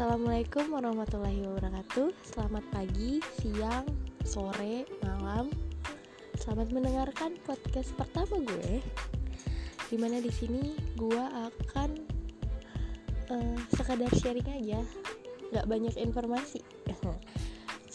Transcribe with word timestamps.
Assalamualaikum 0.00 0.72
warahmatullahi 0.72 1.44
wabarakatuh. 1.44 2.08
Selamat 2.24 2.64
pagi, 2.72 3.20
siang, 3.36 3.84
sore, 4.24 4.88
malam. 5.04 5.52
Selamat 6.40 6.72
mendengarkan 6.72 7.36
podcast 7.44 7.92
pertama 8.00 8.40
gue. 8.40 8.80
Di 9.92 10.00
mana 10.00 10.24
di 10.24 10.32
sini 10.32 10.72
gue 10.96 11.20
akan 11.20 12.00
uh, 13.28 13.60
sekadar 13.76 14.08
sharing 14.16 14.48
aja, 14.48 14.80
nggak 15.52 15.68
banyak 15.68 15.92
informasi. 16.00 16.64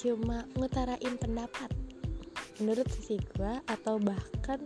Cuma 0.06 0.46
ngutarain 0.62 1.18
pendapat 1.18 1.74
menurut 2.62 2.86
sisi 2.94 3.18
gue 3.34 3.54
atau 3.66 3.98
bahkan 3.98 4.62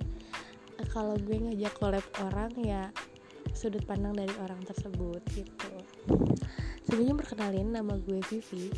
uh, 0.75 0.87
kalau 0.91 1.15
gue 1.15 1.39
ngajak 1.39 1.71
collab 1.79 2.03
orang 2.19 2.51
ya 2.59 2.92
sudut 3.56 3.87
pandang 3.87 4.28
dari 4.28 4.36
orang 4.43 4.60
tersebut 4.68 5.24
gitu 5.32 5.71
sebelumnya 6.89 7.21
perkenalin 7.21 7.70
nama 7.70 8.02
gue 8.02 8.18
Vivi. 8.34 8.74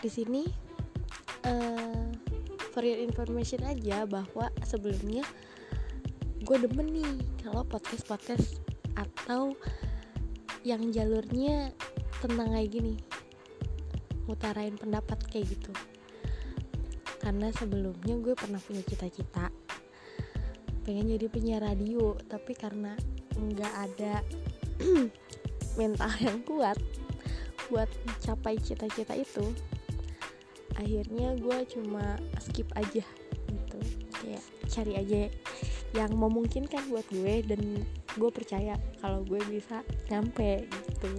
Di 0.00 0.08
sini 0.08 0.48
uh, 1.44 2.08
for 2.72 2.80
your 2.80 2.96
information 3.04 3.60
aja 3.68 4.08
bahwa 4.08 4.48
sebelumnya 4.64 5.20
gue 6.40 6.56
demen 6.56 6.88
nih 6.88 7.12
kalau 7.44 7.68
podcast 7.68 8.08
podcast 8.08 8.64
atau 8.96 9.52
yang 10.64 10.88
jalurnya 10.88 11.68
tentang 12.24 12.48
kayak 12.48 12.72
gini 12.72 12.96
mutarain 14.24 14.80
pendapat 14.80 15.20
kayak 15.28 15.52
gitu. 15.52 15.72
Karena 17.20 17.52
sebelumnya 17.52 18.16
gue 18.16 18.32
pernah 18.32 18.56
punya 18.56 18.80
cita-cita 18.88 19.52
pengen 20.80 21.12
jadi 21.12 21.28
penyiar 21.28 21.60
radio 21.60 22.16
tapi 22.24 22.56
karena 22.56 22.96
nggak 23.36 23.74
ada 23.84 24.24
mental 25.80 26.12
yang 26.20 26.44
kuat 26.44 26.76
buat 27.72 27.88
mencapai 28.04 28.60
cita-cita 28.60 29.16
itu 29.16 29.56
akhirnya 30.76 31.32
gue 31.40 31.58
cuma 31.72 32.20
skip 32.36 32.68
aja 32.76 33.04
gitu. 33.48 33.78
Ya 34.28 34.40
cari 34.68 34.92
aja 35.00 35.32
yang 35.96 36.12
memungkinkan 36.14 36.92
buat 36.92 37.08
gue 37.08 37.42
dan 37.48 37.80
gue 38.20 38.30
percaya 38.30 38.76
kalau 39.00 39.24
gue 39.24 39.40
bisa 39.48 39.80
nyampe 40.12 40.68
gitu. 40.68 41.12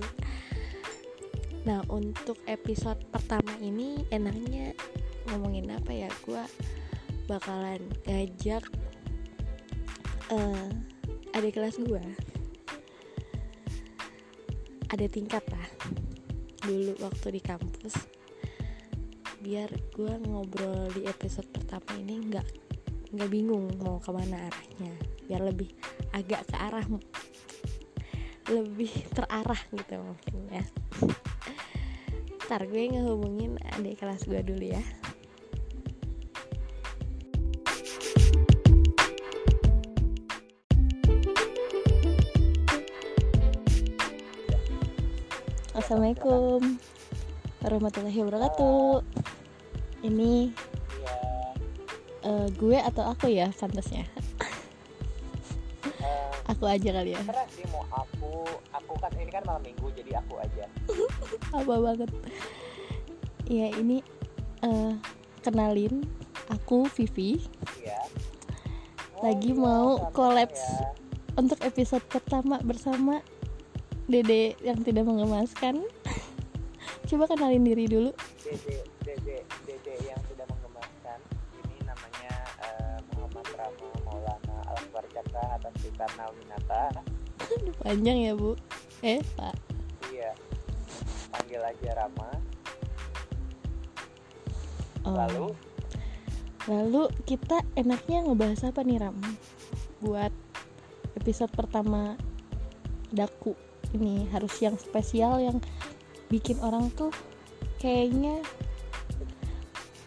Nah 1.65 1.81
untuk 1.89 2.37
episode 2.45 3.01
pertama 3.09 3.57
ini 3.57 4.05
enaknya 4.13 4.77
ngomongin 5.33 5.73
apa 5.73 5.91
ya? 5.91 6.09
Gue 6.21 6.43
bakalan 7.25 7.81
ngajak 8.05 8.65
uh, 10.35 10.69
adik 11.31 11.55
kelas 11.57 11.79
gue 11.79 12.30
ada 14.91 15.05
tingkat 15.07 15.43
lah. 15.47 15.67
Dulu 16.67 16.99
waktu 16.99 17.39
di 17.39 17.41
kampus 17.41 17.95
biar 19.41 19.73
gue 19.97 20.13
ngobrol 20.29 20.93
di 20.93 21.09
episode 21.09 21.49
pertama 21.49 21.97
ini 21.97 22.29
nggak 22.29 22.47
nggak 23.09 23.29
bingung 23.31 23.71
mau 23.79 23.97
ke 23.97 24.11
mana 24.11 24.37
arahnya. 24.51 24.93
Biar 25.25 25.41
lebih 25.47 25.71
agak 26.11 26.45
ke 26.51 26.55
arah 26.59 26.85
lebih 28.51 28.91
terarah 29.15 29.61
gitu 29.71 29.95
mungkin 29.95 30.39
ya 30.51 30.65
ntar 32.45 32.67
gue 32.67 32.83
ngehubungin 32.91 33.55
adik 33.79 34.03
kelas 34.03 34.27
gue 34.27 34.43
dulu 34.43 34.75
ya 34.75 34.83
Assalamualaikum 45.91 46.79
warahmatullahi 47.59 48.19
wabarakatuh. 48.23 49.03
Ini 50.07 50.55
uh, 52.23 52.47
gue 52.47 52.79
atau 52.79 53.11
aku 53.11 53.27
ya 53.27 53.51
pantasnya? 53.51 54.07
Uh, 55.83 56.31
aku 56.47 56.63
aja 56.63 56.95
kali 56.95 57.11
ya. 57.11 57.19
Terus 57.19 57.51
sih 57.51 57.67
mau 57.75 57.83
aku, 57.91 58.47
aku 58.71 58.93
kan 59.03 59.11
ini 59.19 59.35
kan 59.35 59.43
malam 59.43 59.67
minggu 59.67 59.91
jadi 59.91 60.23
aku 60.23 60.39
aja. 60.39 60.63
Apa 61.59 61.75
banget? 61.75 62.07
Ya 63.51 63.67
ini 63.75 63.99
uh, 64.63 64.95
kenalin 65.43 66.07
aku 66.47 66.87
Vivi. 66.87 67.43
Iya. 67.83 67.99
Oh, 69.19 69.27
Lagi 69.27 69.51
iya, 69.51 69.59
mau 69.59 70.07
kolaps 70.15 70.63
ya. 70.63 70.95
untuk 71.35 71.59
episode 71.67 72.07
pertama 72.07 72.63
bersama 72.63 73.19
Dede 74.11 74.59
yang 74.59 74.83
tidak 74.83 75.07
mengemaskan. 75.07 75.87
Coba 77.07 77.31
kenalin 77.31 77.63
diri 77.63 77.87
dulu. 77.87 78.11
Dede 78.43 78.83
Dede 79.07 79.47
Dede 79.63 79.95
yang 80.03 80.19
tidak 80.27 80.51
mengemaskan. 80.51 81.19
Ini 81.63 81.77
namanya 81.87 82.33
uh, 82.59 82.97
Muhammad 83.15 83.47
Rama 83.55 83.89
Maulana 84.03 84.57
Al 84.67 84.79
Cakra 84.91 85.43
atas 85.55 85.73
Soekarno 85.79 86.35
Winata 86.35 86.91
panjang 87.81 88.17
ya 88.23 88.33
bu. 88.37 88.55
Eh 89.01 89.19
pak. 89.35 89.55
Iya. 90.13 90.31
Panggil 91.31 91.61
aja 91.63 91.89
Rama. 91.97 92.29
Oh. 95.01 95.17
lalu? 95.17 95.47
Lalu 96.69 97.03
kita 97.25 97.65
enaknya 97.73 98.21
ngebahas 98.21 98.69
apa 98.69 98.85
nih 98.85 99.01
Ram? 99.01 99.17
Buat 99.97 100.29
episode 101.17 101.49
pertama 101.57 102.15
daku 103.09 103.57
ini 103.95 104.27
harus 104.31 104.53
yang 104.63 104.75
spesial 104.79 105.39
yang 105.39 105.57
bikin 106.31 106.57
orang 106.63 106.87
tuh 106.95 107.11
kayaknya 107.81 108.39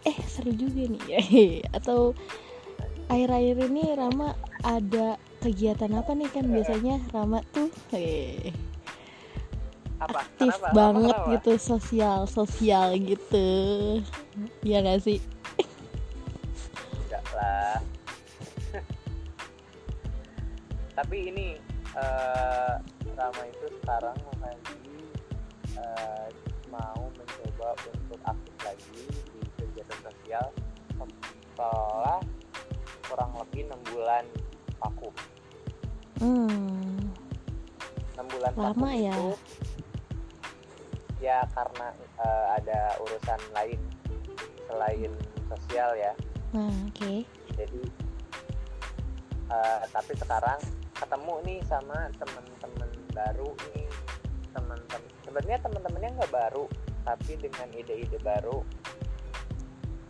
eh 0.04 0.16
seru 0.28 0.52
juga 0.52 0.88
nih 0.88 1.64
atau 1.76 2.12
air-air 3.12 3.56
ini 3.68 3.92
Rama 3.92 4.32
ada 4.64 5.20
kegiatan 5.44 5.92
apa 5.92 6.16
nih 6.16 6.30
kan 6.32 6.48
biasanya 6.48 7.00
Rama 7.12 7.44
tuh 7.52 7.68
eh 7.92 8.52
apa? 10.00 10.24
aktif 10.24 10.52
Kenapa? 10.56 10.72
banget 10.72 11.16
Kenapa? 11.16 11.32
gitu 11.36 11.52
sosial 11.60 12.20
sosial 12.28 12.96
gitu 12.96 13.48
ya 14.64 14.80
gak 14.80 15.04
sih 15.04 15.20
enggak 17.04 17.24
lah 17.36 17.76
tapi 20.96 21.16
ini 21.32 21.46
uh, 21.96 22.80
Rama 23.14 23.42
itu 23.46 23.66
sekarang 23.78 24.18
lagi 24.42 24.78
uh, 25.78 26.26
mau 26.66 27.06
mencoba 27.14 27.78
untuk 27.94 28.18
aktif 28.26 28.56
lagi 28.66 29.02
di 29.06 29.40
kegiatan 29.54 29.98
sosial 30.10 30.46
setelah 31.54 32.18
kurang 33.06 33.30
lebih 33.38 33.70
enam 33.70 33.80
bulan 33.86 34.24
vakum. 34.82 35.14
Hmm. 36.18 36.98
Enam 38.18 38.26
bulan 38.34 38.52
lama 38.58 38.90
ya. 38.98 39.14
Itu, 39.14 39.30
ya 41.22 41.38
karena 41.54 41.94
uh, 42.18 42.46
ada 42.58 42.98
urusan 42.98 43.40
lain 43.54 43.80
selain 44.66 45.12
sosial 45.54 45.94
ya. 45.94 46.12
Hmm, 46.50 46.90
Oke. 46.90 46.98
Okay. 46.98 47.18
Jadi 47.62 47.82
uh, 49.54 49.86
tapi 49.94 50.12
sekarang 50.18 50.58
ketemu 50.98 51.34
nih 51.46 51.58
sama 51.70 52.10
temen-temen 52.18 53.03
baru 53.14 53.48
nih 53.72 53.86
teman-teman 54.54 55.02
sebenarnya 55.22 55.58
teman-temannya 55.62 56.10
nggak 56.18 56.32
baru 56.34 56.64
tapi 57.04 57.32
dengan 57.36 57.68
ide-ide 57.74 58.18
baru 58.22 58.64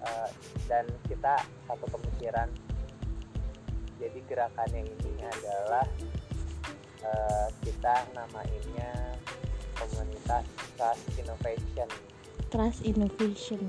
uh, 0.04 0.30
dan 0.70 0.86
kita 1.08 1.42
satu 1.66 1.86
pemikiran. 1.90 2.48
Jadi 3.98 4.18
gerakannya 4.26 4.84
ini 4.84 5.22
adalah 5.22 5.86
uh, 7.02 7.48
kita 7.62 7.94
namainnya 8.12 9.16
komunitas 9.78 10.44
trust 10.76 11.04
innovation. 11.18 11.88
Trust 12.50 12.80
innovation. 12.86 13.62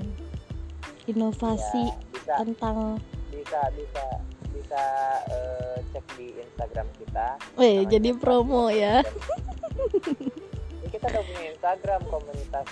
Inovasi 1.06 1.86
ya, 1.86 1.98
bisa, 2.10 2.34
tentang 2.42 2.98
bisa 3.30 3.60
bisa 3.74 4.04
bisa 4.56 4.84
uh, 5.28 5.76
cek 5.92 6.06
di 6.16 6.32
Instagram 6.32 6.88
kita. 6.96 7.26
Weh, 7.60 7.84
jadi 7.84 8.16
promo 8.16 8.72
ya. 8.72 9.04
Kita 10.88 11.06
udah 11.12 11.22
punya 11.28 11.42
Instagram 11.52 12.00
komunitas 12.08 12.66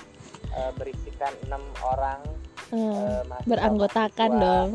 uh, 0.57 0.73
berisikan 0.81 1.33
enam 1.45 1.61
orang 1.85 2.21
uh, 2.73 3.21
uh, 3.21 3.45
beranggotakan 3.45 4.31
dong. 4.41 4.71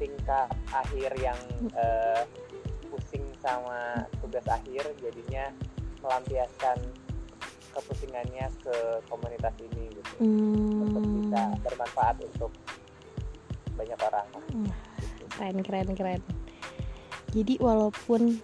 Tingkat 0.00 0.48
akhir 0.72 1.12
yang 1.20 1.40
uh, 1.76 2.24
pusing 2.88 3.24
sama 3.44 4.08
tugas 4.24 4.44
akhir, 4.48 4.88
jadinya 5.04 5.52
melampiaskan 6.00 6.80
kepusingannya 7.76 8.48
ke 8.64 8.76
komunitas 9.12 9.52
ini 9.60 9.92
gitu 9.92 10.12
hmm. 10.24 10.80
untuk 10.88 11.04
bisa 11.04 11.42
bermanfaat 11.60 12.16
untuk 12.24 12.48
banyak 13.76 14.00
orang. 14.00 14.28
Hmm 14.48 14.95
keren 15.30 15.62
keren 15.62 15.90
keren. 15.96 16.22
Jadi 17.34 17.58
walaupun 17.58 18.38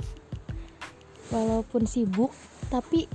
walaupun 1.32 1.82
sibuk 1.88 2.34
tapi 2.68 3.08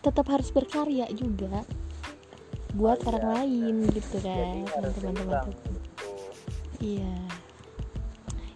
tetap 0.00 0.28
harus 0.32 0.48
berkarya 0.54 1.04
juga 1.12 1.66
buat 2.76 3.00
Oh, 3.04 3.08
orang 3.10 3.24
iya, 3.24 3.34
lain 3.42 3.74
gitu 3.92 4.16
jadi 4.20 4.60
kan 4.68 4.82
teman-teman 4.92 5.38
gitu. 5.50 5.70
Iya. 6.78 7.16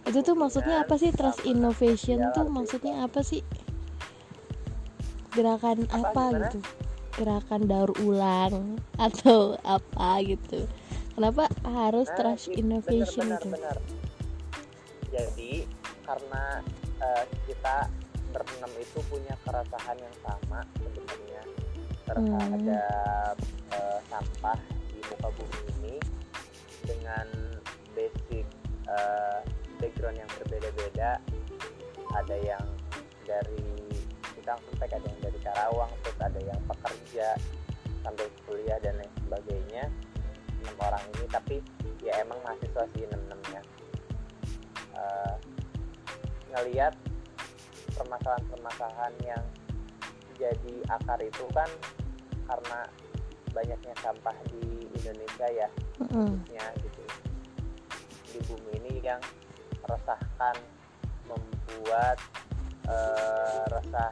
Itu 0.07 0.19
tuh 0.23 0.35
maksudnya 0.37 0.83
apa 0.83 0.95
sih? 0.95 1.11
Trust 1.11 1.43
innovation 1.43 2.19
sosial 2.19 2.35
tuh 2.35 2.45
maksudnya 2.47 2.93
apa 3.03 3.19
sih? 3.25 3.41
Gerakan 5.33 5.89
Apa, 5.89 6.13
apa, 6.13 6.23
gitu? 6.47 6.59
Gerakan 7.17 7.61
daur 7.65 7.91
ulang 8.05 8.77
atau 9.01 9.57
apa 9.65 10.21
gitu? 10.23 10.69
Kenapa 11.13 11.49
harus 11.65 12.09
Nah, 12.09 12.17
trust 12.17 12.47
innovation 12.53 13.33
bener, 13.33 13.41
itu 13.41 13.49
bener, 13.53 13.77
bener. 13.77 14.02
Jadi 15.13 15.69
karena 16.09 16.65
eh, 16.97 17.25
kita 17.45 17.85
berenam 18.33 18.73
itu 18.81 18.97
punya 19.05 19.37
keresahan 19.45 19.97
yang 20.01 20.15
sama 20.25 20.65
sebenarnya. 20.81 21.41
Terhadap 22.03 23.35
eh, 23.77 23.99
sampah 24.09 24.59
di 24.89 24.99
muka 25.05 25.29
bumi 25.37 25.61
ini 25.77 25.95
dengan 26.81 27.27
basic 27.93 28.45
eh, 28.89 29.39
background 29.77 30.17
yang 30.17 30.31
berbeda-beda. 30.41 31.21
Ada 32.13 32.37
yang 32.41 32.65
dari 33.23 33.69
Cikampek 34.33 34.91
ada 34.91 35.07
yang 35.07 35.21
dari 35.23 35.39
Karawang 35.39 35.93
terus 36.03 36.19
ada 36.19 36.41
yang 36.41 36.59
pekerja 36.67 37.37
sambil 38.03 38.27
kuliah 38.49 38.81
dan 38.81 38.97
lain 38.97 39.13
sebagainya. 39.23 39.83
Enam 40.63 40.75
orang 40.81 41.03
ini 41.15 41.25
tapi 41.29 41.55
ya 42.03 42.19
emang 42.19 42.39
mahasiswa 42.43 42.83
sih 42.91 43.07
enam 43.07 43.21
enamnya 43.31 43.63
uh, 45.03 45.35
ngelihat 46.53 46.95
permasalahan-permasalahan 47.99 49.13
yang 49.21 49.43
jadi 50.37 50.75
akar 50.89 51.19
itu 51.21 51.45
kan 51.53 51.69
karena 52.49 52.79
banyaknya 53.53 53.93
sampah 54.01 54.33
di 54.49 54.89
Indonesia 54.97 55.47
ya 55.53 55.69
khususnya 56.01 56.65
gitu. 56.81 57.03
Di 58.33 58.39
bumi 58.49 58.71
ini 58.81 58.93
yang 59.05 59.21
meresahkan 59.85 60.57
membuat 61.29 62.17
eh, 62.89 63.63
resah 63.69 64.11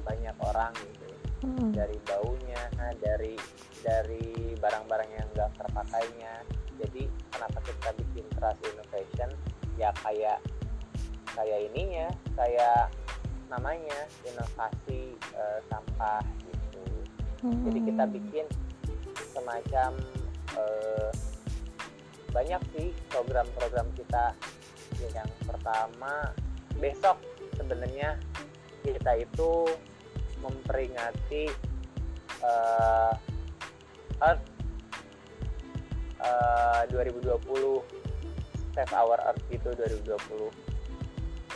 banyak 0.00 0.36
orang 0.40 0.72
gitu. 0.80 1.06
Mm-mm. 1.38 1.70
dari 1.70 1.94
baunya 2.02 2.58
dari 2.98 3.38
dari 3.78 4.58
barang-barang 4.58 5.10
yang 5.14 5.28
nggak 5.36 5.50
terpakainya. 5.54 6.42
Jadi 6.82 7.06
kenapa 7.30 7.58
kita 7.62 7.90
bikin 7.94 8.26
trust 8.34 8.58
innovation 8.66 9.30
ya 9.78 9.94
kayak 10.02 10.42
kayak 11.32 11.58
ininya 11.70 12.10
kayak 12.34 12.90
namanya 13.48 13.98
inovasi 14.26 15.14
eh, 15.14 15.60
sampah 15.70 16.20
gitu 16.44 16.82
jadi 17.38 17.78
kita 17.86 18.04
Mm-mm. 18.10 18.16
bikin 18.18 18.46
semacam 19.30 19.90
eh, 20.58 21.10
banyak 22.34 22.62
sih 22.76 22.88
program-program 23.08 23.86
kita. 23.94 24.34
Yang 24.98 25.30
pertama 25.46 26.34
besok 26.82 27.22
sebenarnya 27.54 28.18
kita 28.82 29.22
itu 29.22 29.70
memperingati 30.42 31.46
eh, 32.42 33.12
Earth 34.18 34.44
eh, 36.18 36.82
2020 36.90 37.97
Save 38.78 38.94
Our 38.94 39.18
Earth 39.26 39.42
itu 39.50 39.68
2020 39.74 40.54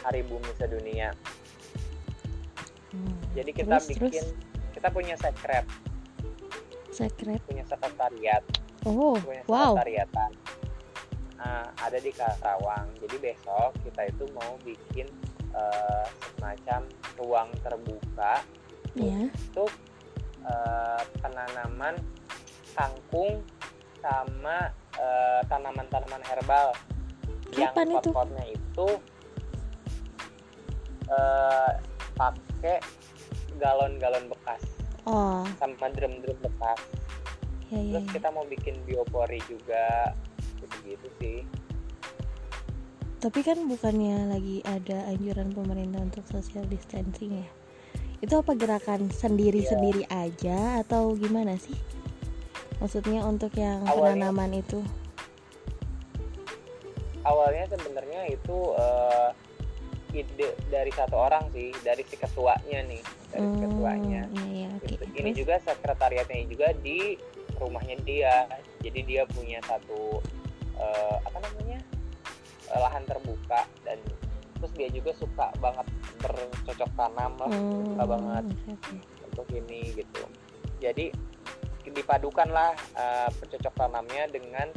Hari 0.02 0.20
Bumi 0.26 0.50
Sedunia. 0.58 1.14
Hmm. 2.90 3.16
jadi 3.32 3.50
kita 3.54 3.78
Terus, 3.78 3.88
bikin 3.88 4.24
terus? 4.26 4.74
kita 4.76 4.88
punya 4.92 5.14
sekret 5.16 5.64
secret? 6.92 7.40
Punya 7.48 7.64
sekretariat. 7.64 8.44
Oh 8.84 9.16
punya 9.16 9.42
wow. 9.48 9.72
sekretariatan. 9.72 10.30
Nah, 11.40 11.66
ada 11.80 11.98
di 11.98 12.12
Karawang. 12.12 12.86
Jadi 13.00 13.16
besok 13.18 13.72
kita 13.82 14.12
itu 14.12 14.28
mau 14.36 14.60
bikin 14.62 15.08
eh, 15.56 16.06
semacam 16.36 16.80
ruang 17.16 17.48
terbuka 17.64 18.44
ya 18.92 19.32
untuk 19.32 19.72
eh, 20.44 21.02
penanaman 21.24 21.96
kangkung 22.76 23.40
sama 24.04 24.68
eh, 25.00 25.40
tanaman-tanaman 25.48 26.22
herbal 26.28 26.76
Kapan 27.52 27.86
yang 27.92 28.00
itu? 28.00 28.10
itu 28.56 28.88
eh, 31.12 31.70
pakai 32.16 32.76
galon-galon 33.60 34.24
bekas. 34.32 34.62
Oh. 35.04 35.44
Sama 35.58 35.90
drum-drum 35.92 36.38
bekas. 36.40 36.80
Ya 37.72 37.80
ya, 37.80 37.92
terus 37.98 38.06
ya. 38.08 38.12
kita 38.20 38.28
mau 38.32 38.44
bikin 38.48 38.76
biopori 38.88 39.40
juga. 39.48 40.16
Gitu-gitu 40.60 41.08
sih. 41.20 41.38
Tapi 43.22 43.40
kan 43.46 43.70
bukannya 43.70 44.34
lagi 44.34 44.66
ada 44.66 45.06
anjuran 45.06 45.54
pemerintah 45.54 46.02
untuk 46.02 46.26
social 46.26 46.66
distancing 46.66 47.44
ya? 47.44 47.48
Itu 48.18 48.38
apa 48.42 48.54
gerakan 48.54 49.10
sendiri-sendiri 49.10 50.06
Iya. 50.06 50.26
aja 50.30 50.58
atau 50.82 51.14
gimana 51.14 51.54
sih? 51.58 51.74
Maksudnya 52.82 53.22
untuk 53.22 53.54
yang 53.54 53.86
Awalnya- 53.86 54.26
penanaman 54.26 54.58
itu 54.58 54.82
awalnya 57.22 57.64
sebenarnya 57.68 58.26
itu 58.28 58.58
eh, 58.74 59.30
ide 60.12 60.44
dari 60.68 60.92
satu 60.92 61.16
orang 61.16 61.48
sih 61.50 61.72
dari 61.80 62.04
si 62.04 62.14
ketuanya 62.14 62.84
nih 62.84 63.00
dari 63.32 63.46
si 63.46 63.56
ketuanya 63.58 64.20
iya 64.28 64.46
iya 64.46 64.68
oke 64.70 64.84
Gitu. 64.84 65.04
ini 65.14 65.30
Terus? 65.30 65.38
juga 65.40 65.54
sekretariatnya 65.62 66.44
juga 66.46 66.68
di 66.76 67.16
rumahnya 67.56 67.96
dia 68.02 68.34
jadi 68.80 69.00
dia 69.02 69.22
punya 69.26 69.62
satu 69.62 70.20
eh, 70.76 71.16
apa 71.18 71.38
namanya 71.40 71.78
eh, 72.68 72.78
lahan 72.78 73.04
terbuka 73.04 73.64
dan 73.82 73.96
terus 74.58 74.72
dia 74.74 74.88
juga 74.90 75.10
suka 75.12 75.48
banget 75.58 75.86
bercocok 76.20 76.90
tanam 76.92 77.32
lah 77.34 77.50
Hmm, 77.50 77.82
suka 77.82 78.04
banget 78.04 78.44
oke. 78.68 78.94
untuk 79.26 79.46
ini 79.50 79.80
gitu 79.92 80.22
jadi 80.78 81.08
dipadukanlah 81.84 82.72
eh, 82.94 83.28
bercocok 83.32 83.74
tanamnya 83.74 84.28
dengan 84.28 84.68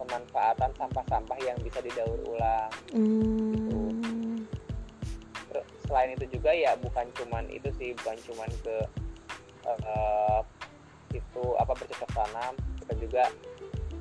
pemanfaatan 0.00 0.70
sampah-sampah 0.80 1.38
yang 1.44 1.58
bisa 1.60 1.78
didaur 1.84 2.16
ulang. 2.24 2.72
Hmm, 2.96 4.48
Terus 5.52 5.66
selain 5.84 6.16
itu 6.16 6.40
juga 6.40 6.50
ya 6.56 6.72
bukan 6.80 7.06
cuman 7.20 7.44
itu 7.52 7.68
sih 7.76 7.92
bukan 8.00 8.16
cuman 8.24 8.50
ke 8.64 8.76
eh, 9.68 10.40
itu 11.12 11.44
apa 11.58 11.74
bercocok 11.74 12.10
tanam 12.14 12.54
kita 12.80 12.94
juga 13.02 13.24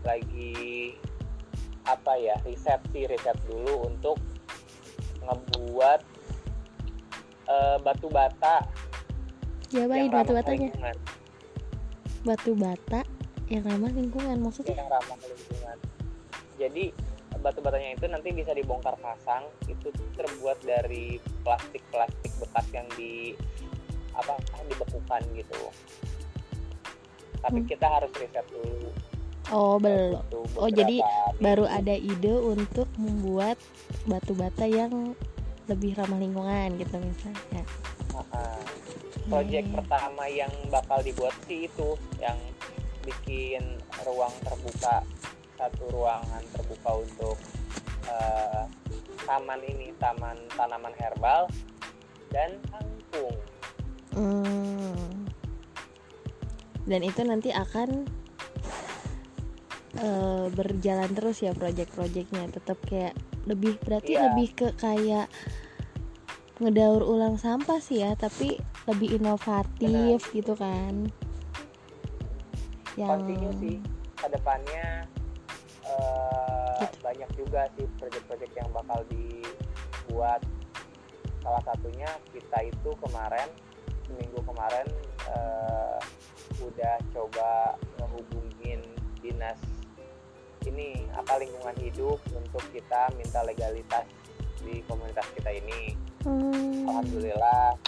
lagi 0.06 0.94
apa 1.90 2.14
ya 2.22 2.38
riset 2.46 2.78
sih 2.94 3.10
riset 3.10 3.36
dulu 3.50 3.90
untuk 3.90 4.18
ngebuat 5.26 6.00
eh, 7.50 7.78
batu 7.82 8.08
bata 8.08 8.62
yang 9.70 9.90
ramah 9.90 10.22
batu 10.22 10.34
batanya. 10.34 10.70
lingkungan. 10.70 10.98
Batu 12.26 12.52
bata 12.58 13.02
yang 13.50 13.64
ramah 13.66 13.92
lingkungan 13.94 14.38
maksudnya? 14.42 14.78
Yang 14.78 14.90
ramah 14.94 15.18
lingkungan 15.22 15.78
jadi 16.60 16.92
batu 17.40 17.64
batanya 17.64 17.96
itu 17.96 18.06
nanti 18.12 18.36
bisa 18.36 18.52
dibongkar 18.52 19.00
pasang 19.00 19.48
itu 19.72 19.88
terbuat 20.20 20.60
dari 20.60 21.16
plastik 21.48 21.80
plastik 21.88 22.32
bekas 22.44 22.68
yang 22.76 22.88
di 23.00 23.32
apa 24.12 24.36
dibekukan 24.68 25.24
gitu. 25.40 25.60
Tapi 27.40 27.60
Hmm. 27.64 27.70
kita 27.72 27.88
harus 27.88 28.12
riset 28.20 28.44
dulu. 28.52 28.92
Oh 29.50 29.80
belum 29.82 30.20
Oh, 30.60 30.70
jadi 30.70 31.02
baru 31.40 31.66
ada 31.66 31.96
ide 31.96 32.36
untuk 32.36 32.86
membuat 33.00 33.56
batu 34.06 34.36
bata 34.36 34.68
yang 34.68 35.16
lebih 35.72 35.96
ramah 35.96 36.20
lingkungan 36.20 36.76
gitu 36.76 37.00
misalnya. 37.00 37.64
Project 39.30 39.66
Iya, 39.66 39.72
iya. 39.72 39.78
pertama 39.80 40.24
yang 40.28 40.54
bakal 40.74 41.00
dibuat 41.06 41.34
sih 41.46 41.70
itu 41.70 41.96
yang 42.20 42.36
bikin 43.06 43.62
ruang 44.04 44.34
terbuka 44.44 45.06
satu 45.60 45.84
ruangan 45.92 46.44
terbuka 46.56 47.04
untuk 47.04 47.36
eh, 48.08 48.64
taman 49.28 49.60
ini 49.68 49.92
taman 50.00 50.40
tanaman 50.56 50.96
herbal 50.96 51.52
dan 52.32 52.56
kangkung. 52.72 53.36
Hmm. 54.10 55.28
dan 56.90 57.06
itu 57.06 57.22
nanti 57.22 57.54
akan 57.54 58.10
eh, 60.00 60.46
berjalan 60.50 61.12
terus 61.14 61.46
ya 61.46 61.54
project-projectnya. 61.54 62.50
Tetap 62.50 62.82
kayak 62.90 63.14
lebih 63.46 63.78
berarti 63.84 64.18
Iya. 64.18 64.32
lebih 64.32 64.48
ke 64.58 64.68
kayak 64.74 65.30
ngedaur 66.58 67.06
ulang 67.06 67.38
sampah 67.38 67.78
sih 67.80 68.02
ya 68.02 68.18
tapi 68.18 68.58
lebih 68.90 69.22
inovatif 69.22 70.20
gitu 70.34 70.58
kan. 70.58 71.14
Yang 72.98 73.10
continue 73.14 73.54
sih 73.62 73.78
ke 74.18 74.28
depannya 74.28 75.08
Gitu. 76.00 77.04
banyak 77.04 77.30
juga 77.36 77.62
sih 77.76 77.88
project-project 78.00 78.54
yang 78.56 78.70
bakal 78.72 79.04
dibuat 79.12 80.42
salah 81.44 81.64
satunya 81.64 82.08
kita 82.32 82.72
itu 82.72 82.92
kemarin 83.04 83.50
seminggu 84.08 84.40
kemarin 84.44 84.88
uh, 85.28 86.00
udah 86.60 86.96
coba 87.16 87.76
ngehubungin 88.00 88.80
dinas 89.20 89.60
ini 90.68 91.08
apa 91.16 91.40
lingkungan 91.40 91.76
hidup 91.80 92.20
untuk 92.36 92.64
kita 92.76 93.12
minta 93.16 93.44
legalitas 93.48 94.06
di 94.60 94.84
komunitas 94.86 95.24
kita 95.40 95.56
ini. 95.56 95.96
Hmm. 96.28 96.84
Alhamdulillah 96.84 97.80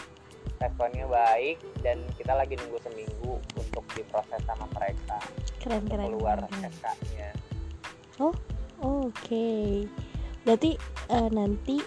responnya 0.61 1.03
baik 1.09 1.59
dan 1.83 1.99
kita 2.15 2.31
lagi 2.31 2.55
nunggu 2.55 2.79
seminggu 2.79 3.33
untuk 3.59 3.83
diproses 3.91 4.39
sama 4.47 4.65
mereka. 4.71 5.19
Keren 5.59 5.83
keren. 5.89 6.15
Keluar 6.15 6.37
SK-nya. 6.47 7.40
Oh, 8.21 8.29
oke. 8.85 9.09
Okay. 9.09 9.89
Berarti 10.45 10.77
uh, 11.09 11.29
nanti 11.33 11.81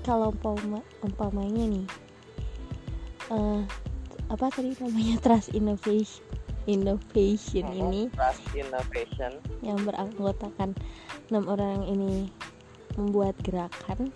kalau 0.00 0.32
umpama, 0.32 0.80
umpamanya 1.04 1.68
nih 1.68 1.86
uh, 3.28 3.60
apa 4.28 4.48
tadi 4.52 4.72
namanya 4.80 5.20
trust 5.24 5.52
innovation 5.52 6.24
innovation 6.68 7.64
uh 7.64 7.72
ini 7.72 8.02
trust 8.12 8.44
innovation 8.52 9.32
yang 9.64 9.80
beranggotakan 9.84 10.76
enam 11.32 11.44
orang 11.48 11.84
ini 11.88 12.28
membuat 12.96 13.36
gerakan 13.44 14.12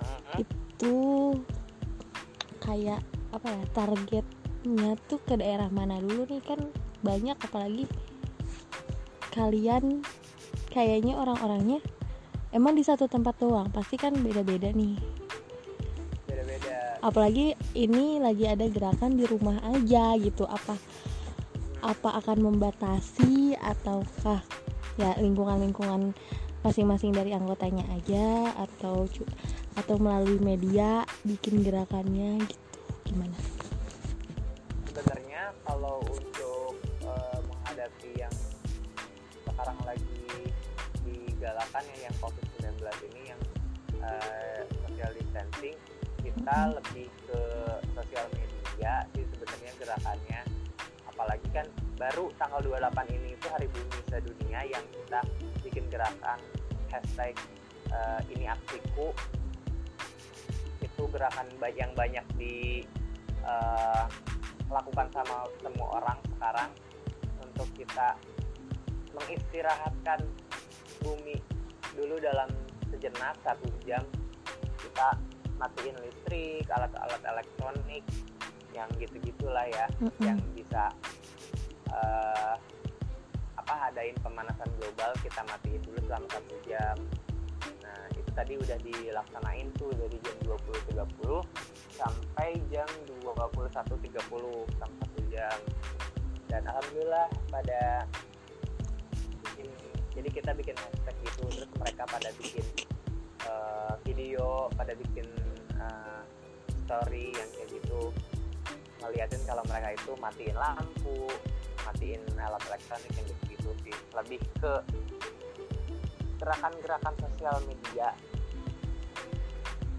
uh-huh. 0.00 0.40
itu 0.40 0.96
kayak 2.60 3.00
apa 3.32 3.48
ya 3.48 3.64
targetnya 3.72 4.90
tuh 5.08 5.20
ke 5.24 5.40
daerah 5.40 5.68
mana 5.72 6.00
dulu 6.00 6.28
nih 6.28 6.42
kan 6.44 6.60
banyak 7.00 7.36
apalagi 7.40 7.84
kalian 9.36 10.00
kayaknya 10.72 11.20
orang-orangnya 11.20 11.84
emang 12.56 12.72
di 12.72 12.80
satu 12.80 13.04
tempat 13.04 13.36
doang 13.36 13.68
pasti 13.68 14.00
kan 14.00 14.16
beda-beda 14.16 14.72
nih. 14.72 14.96
Beda-beda. 16.24 16.96
Apalagi 17.04 17.52
ini 17.76 18.16
lagi 18.16 18.48
ada 18.48 18.64
gerakan 18.72 19.20
di 19.20 19.28
rumah 19.28 19.60
aja 19.68 20.16
gitu. 20.16 20.48
Apa 20.48 20.80
apa 21.84 22.18
akan 22.24 22.50
membatasi 22.50 23.54
ataukah 23.60 24.40
ya 24.96 25.12
lingkungan-lingkungan 25.20 26.16
masing-masing 26.64 27.12
dari 27.14 27.30
anggotanya 27.36 27.84
aja 27.94 28.50
atau 28.56 29.06
atau 29.76 29.94
melalui 30.00 30.40
media 30.40 31.04
bikin 31.22 31.60
gerakannya 31.60 32.40
gitu. 32.42 32.66
Gimana? 33.06 33.38
Sebenarnya 34.88 35.52
kalau 35.62 36.02
digalakan 41.56 41.84
ya 41.88 41.96
yang 42.04 42.16
COVID-19 42.20 42.68
ini 43.08 43.22
yang 43.32 43.40
uh, 44.04 44.60
social 44.68 45.10
distancing 45.16 45.76
kita 46.20 46.52
hmm. 46.52 46.72
lebih 46.76 47.08
ke 47.24 47.42
sosial 47.96 48.26
media 48.36 48.92
sih 49.16 49.24
sebenarnya 49.32 49.72
gerakannya 49.80 50.40
apalagi 51.08 51.48
kan 51.56 51.64
baru 51.96 52.28
tanggal 52.36 52.60
28 52.60 53.08
ini 53.08 53.28
itu 53.32 53.46
hari 53.48 53.72
bumi 53.72 54.00
sedunia 54.04 54.60
yang 54.68 54.84
kita 54.84 55.20
bikin 55.64 55.88
gerakan 55.88 56.36
hashtag 56.92 57.32
uh, 57.88 58.20
ini 58.28 58.52
aksiku 58.52 59.16
itu 60.84 61.02
gerakan 61.08 61.48
yang 61.72 61.88
banyak 61.96 62.26
di 62.36 62.84
uh, 63.48 64.04
lakukan 64.68 65.08
sama 65.08 65.48
semua 65.64 65.88
orang 66.04 66.20
sekarang 66.36 66.68
untuk 67.40 67.68
kita 67.72 68.12
mengistirahatkan 69.16 70.20
bumi. 71.06 71.38
Dulu 71.94 72.18
dalam 72.18 72.50
sejenak 72.90 73.38
satu 73.46 73.70
jam 73.86 74.02
kita 74.82 75.14
matiin 75.56 75.96
listrik 76.02 76.66
alat-alat 76.68 77.22
elektronik 77.22 78.04
yang 78.76 78.90
gitu-gitulah 79.00 79.64
ya 79.72 79.86
mm 79.96 80.04
-hmm. 80.04 80.20
yang 80.20 80.38
bisa 80.52 80.92
uh, 81.88 82.54
apa 83.56 83.74
adain 83.90 84.14
pemanasan 84.20 84.68
global 84.78 85.10
kita 85.24 85.42
matiin 85.48 85.80
dulu 85.82 85.98
selama 86.06 86.28
satu 86.30 86.54
jam. 86.68 86.96
Nah 87.82 88.00
itu 88.14 88.30
tadi 88.36 88.54
udah 88.60 88.78
dilaksanain 88.84 89.66
tuh 89.74 89.90
dari 89.96 90.18
jam 90.22 90.36
20.30 90.44 91.02
sampai 91.96 92.50
jam 92.70 92.86
21.30 93.24 94.06
sampai 94.78 94.98
satu 95.02 95.20
jam. 95.32 95.58
Dan 96.46 96.62
alhamdulillah 96.68 97.26
pada 97.50 98.06
jadi 100.16 100.28
kita 100.32 100.50
bikin 100.56 100.76
hashtag 100.80 101.16
gitu 101.28 101.44
terus 101.52 101.70
mereka 101.76 102.08
pada 102.08 102.32
bikin 102.40 102.64
uh, 103.44 103.94
video 104.02 104.72
pada 104.72 104.96
bikin 104.96 105.28
uh, 105.76 106.24
story 106.86 107.34
yang 107.34 107.50
kayak 107.52 107.68
gitu. 107.76 108.00
Ngeliatin 109.02 109.42
kalau 109.44 109.62
mereka 109.68 109.92
itu 109.92 110.12
matiin 110.16 110.56
lampu 110.56 111.28
matiin 111.84 112.22
alat 112.40 112.62
elektronik 112.66 113.12
yang 113.12 113.26
gitu-gitu 113.28 113.70
sih. 113.84 113.96
Lebih 114.16 114.40
ke 114.58 114.72
gerakan-gerakan 116.40 117.14
sosial 117.20 117.56
media. 117.68 118.08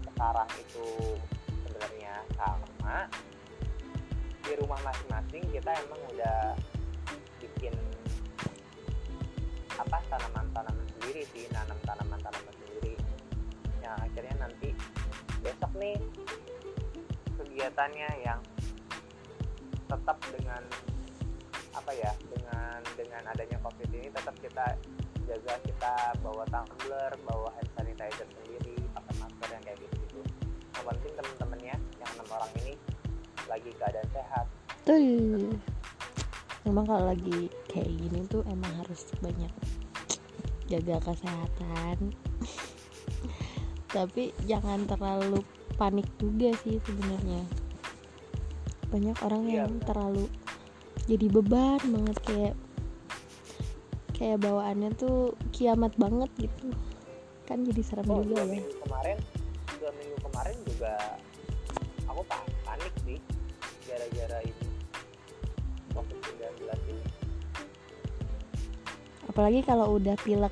Sekarang 0.02 0.50
itu 0.58 0.86
sebenarnya 1.62 2.14
sama. 2.34 3.06
Di 4.42 4.52
rumah 4.58 4.80
masing-masing 4.80 5.44
kita 5.52 5.70
emang 5.76 6.02
udah 6.16 6.56
bikin 7.38 7.76
apa 9.78 9.98
tanaman-tanaman 10.10 10.86
sendiri 10.98 11.22
sih 11.30 11.46
nanam 11.54 11.78
tanaman-tanaman 11.86 12.54
sendiri. 12.58 12.94
Yang 13.78 13.94
akhirnya 14.10 14.34
nanti 14.42 14.68
besok 15.40 15.72
nih 15.78 15.96
kegiatannya 17.38 18.10
yang 18.26 18.40
tetap 19.86 20.18
dengan 20.34 20.62
apa 21.72 21.90
ya 21.94 22.12
dengan 22.26 22.82
dengan 22.98 23.22
adanya 23.30 23.58
covid 23.62 23.88
ini 23.94 24.10
tetap 24.10 24.34
kita 24.42 24.74
jaga 25.24 25.54
kita 25.62 25.94
bawa 26.20 26.42
tumbler 26.50 27.12
bawa 27.22 27.48
hand 27.54 27.70
sanitizer 27.78 28.26
sendiri 28.26 28.76
pakai 28.90 29.14
masker 29.22 29.48
yang 29.54 29.62
kayak 29.62 29.78
gitu 29.86 29.94
gitu 30.04 30.20
yang 30.74 30.84
penting 30.90 31.12
temen-temennya 31.14 31.76
yang 32.02 32.10
enam 32.18 32.28
orang 32.34 32.52
ini 32.64 32.74
lagi 33.48 33.70
keadaan 33.80 34.08
sehat. 34.12 34.46
Tuh 34.84 35.56
emang 36.66 36.86
kalau 36.88 37.12
lagi 37.12 37.52
kayak 37.70 37.90
gini 37.92 38.26
tuh 38.26 38.42
emang 38.50 38.72
harus 38.82 39.06
banyak 39.22 39.52
jaga 40.68 40.96
kesehatan. 41.02 42.12
Tapi 43.94 44.36
jangan 44.44 44.84
terlalu 44.84 45.40
panik 45.80 46.06
juga 46.20 46.52
sih 46.66 46.76
sebenarnya. 46.82 47.42
Banyak 48.88 49.16
orang 49.24 49.44
iya, 49.48 49.64
yang 49.64 49.80
terlalu 49.84 50.28
jadi 51.08 51.26
beban 51.32 51.80
banget 51.80 52.18
kayak 52.26 52.54
kayak 54.12 54.42
bawaannya 54.44 54.92
tuh 54.98 55.32
kiamat 55.54 55.94
banget 55.96 56.28
gitu. 56.36 56.68
Kan 57.48 57.64
jadi 57.64 57.80
serem 57.80 58.10
oh, 58.12 58.20
juga 58.20 58.44
ya. 58.44 58.60
minggu 58.60 58.74
kemarin 58.84 59.18
dua 59.78 59.90
minggu 59.94 60.18
kemarin 60.20 60.56
juga 60.68 60.92
aku 62.10 62.22
panik 62.66 62.94
sih 63.08 63.18
gara-gara 63.88 64.38
ini. 64.44 64.68
Covid 65.96 66.20
apalagi 69.38 69.62
kalau 69.62 70.02
udah 70.02 70.18
pilek 70.26 70.50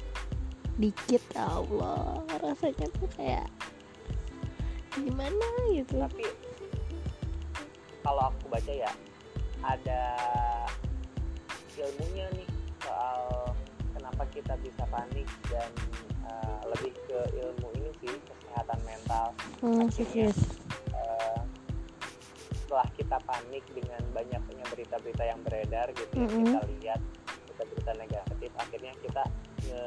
dikit 0.79 1.19
ya 1.35 1.43
Allah 1.43 2.23
rasanya 2.39 2.87
tuh 2.95 3.11
kayak 3.19 3.51
gimana 4.95 5.43
gitu. 5.75 5.99
Tapi 5.99 6.23
kalau 8.07 8.31
aku 8.31 8.47
baca 8.47 8.71
ya 8.71 8.87
ada 9.67 10.15
ilmunya 11.75 12.31
nih 12.31 12.47
soal 12.79 13.51
kenapa 13.91 14.23
kita 14.31 14.55
bisa 14.63 14.87
panik 14.87 15.27
dan 15.51 15.67
uh, 16.31 16.63
lebih 16.71 16.95
ke 17.11 17.19
ilmu 17.43 17.67
ini 17.83 17.91
sih 18.07 18.15
kesehatan 18.23 18.79
mental. 18.87 19.35
Hmm, 19.67 19.83
Akhirnya, 19.83 20.31
uh, 20.95 21.43
setelah 22.55 22.87
kita 22.95 23.19
panik 23.27 23.67
dengan 23.75 24.03
banyaknya 24.15 24.63
berita-berita 24.71 25.27
yang 25.27 25.43
beredar 25.43 25.91
gitu 25.91 26.15
mm 26.15 26.23
-hmm. 26.23 26.31
yang 26.31 26.47
kita 26.47 26.63
lihat 26.71 27.03
berita-berita 27.57 27.93
negatif 27.97 28.51
akhirnya 28.61 28.93
kita 29.01 29.25
nge 29.65 29.85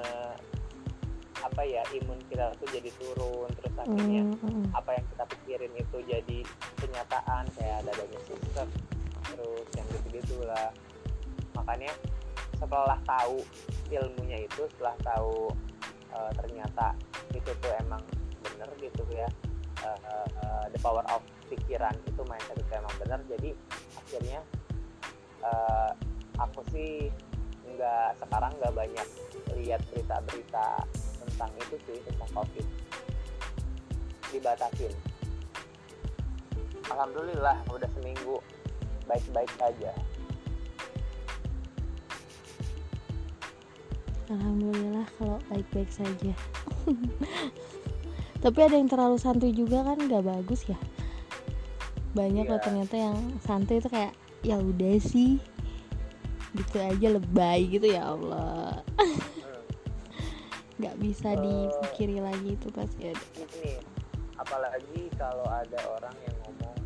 apa 1.40 1.62
ya 1.64 1.86
imun 1.96 2.20
kita 2.28 2.52
tuh 2.60 2.68
jadi 2.68 2.92
turun 3.00 3.48
terus 3.56 3.72
akhirnya 3.80 4.28
mm 4.28 4.36
-hmm. 4.42 4.64
apa 4.76 4.92
yang 4.98 5.06
kita 5.08 5.24
pikirin 5.38 5.74
itu 5.78 5.98
jadi 6.04 6.40
kenyataan 6.82 7.46
kayak 7.56 7.76
ada 7.86 7.92
adanya 7.96 8.20
sistem 8.28 8.68
terus 9.30 9.68
yang 9.78 9.88
gitu-gitu 9.94 10.36
lah 10.44 10.74
makanya 11.56 11.94
setelah 12.60 13.00
tahu 13.08 13.40
ilmunya 13.88 14.44
itu 14.44 14.68
setelah 14.76 14.96
tahu 15.00 15.54
uh, 16.12 16.32
ternyata 16.44 16.92
itu 17.32 17.52
tuh 17.64 17.72
emang 17.88 18.04
bener 18.44 18.68
gitu 18.84 19.08
ya 19.16 19.30
uh, 19.86 20.28
uh, 20.44 20.66
the 20.76 20.80
power 20.84 21.06
of 21.08 21.24
pikiran 21.48 21.96
itu 22.04 22.20
mindset 22.28 22.60
itu 22.60 22.74
emang 22.76 22.92
bener 23.00 23.20
jadi 23.32 23.52
akhirnya 23.96 24.42
aku 26.40 26.64
sih 26.72 27.12
nggak 27.80 28.12
sekarang 28.20 28.52
nggak 28.60 28.76
banyak 28.76 29.08
lihat 29.56 29.80
berita-berita 29.88 30.84
tentang 31.24 31.52
itu 31.64 31.76
sih 31.88 31.98
tentang 32.04 32.30
covid. 32.36 32.68
Dibatasin. 34.36 34.94
Alhamdulillah 36.92 37.56
udah 37.72 37.90
seminggu. 37.96 38.44
Baik-baik 39.08 39.50
saja 39.58 39.90
Alhamdulillah 44.30 45.10
kalau 45.18 45.42
baik-baik 45.50 45.90
saja. 45.90 46.34
Tapi 48.46 48.60
ada 48.62 48.78
yang 48.78 48.86
terlalu 48.86 49.18
santuy 49.18 49.50
juga 49.50 49.82
kan 49.82 49.98
nggak 49.98 50.22
bagus 50.22 50.70
ya? 50.70 50.78
Banyak 52.14 52.46
Iya. 52.46 52.52
loh 52.54 52.62
ternyata 52.62 52.96
yang 52.96 53.18
santuy 53.42 53.82
itu 53.82 53.90
kayak 53.90 54.14
ya 54.46 54.62
udah 54.62 54.96
sih 55.02 55.42
gitu 56.56 56.78
aja 56.82 57.08
lebay 57.14 57.70
gitu 57.70 57.88
ya 57.88 58.10
Allah 58.10 58.82
nggak 60.80 60.96
bisa 60.98 61.36
Eh. 61.36 61.38
dipikiri 61.38 62.18
lagi 62.20 62.56
itu 62.56 62.68
pasti 62.72 63.12
ada 63.12 63.26
ini 63.38 63.78
apalagi 64.36 65.12
kalau 65.20 65.44
ada 65.46 65.80
orang 65.92 66.16
yang 66.24 66.36
ngomong 66.48 66.78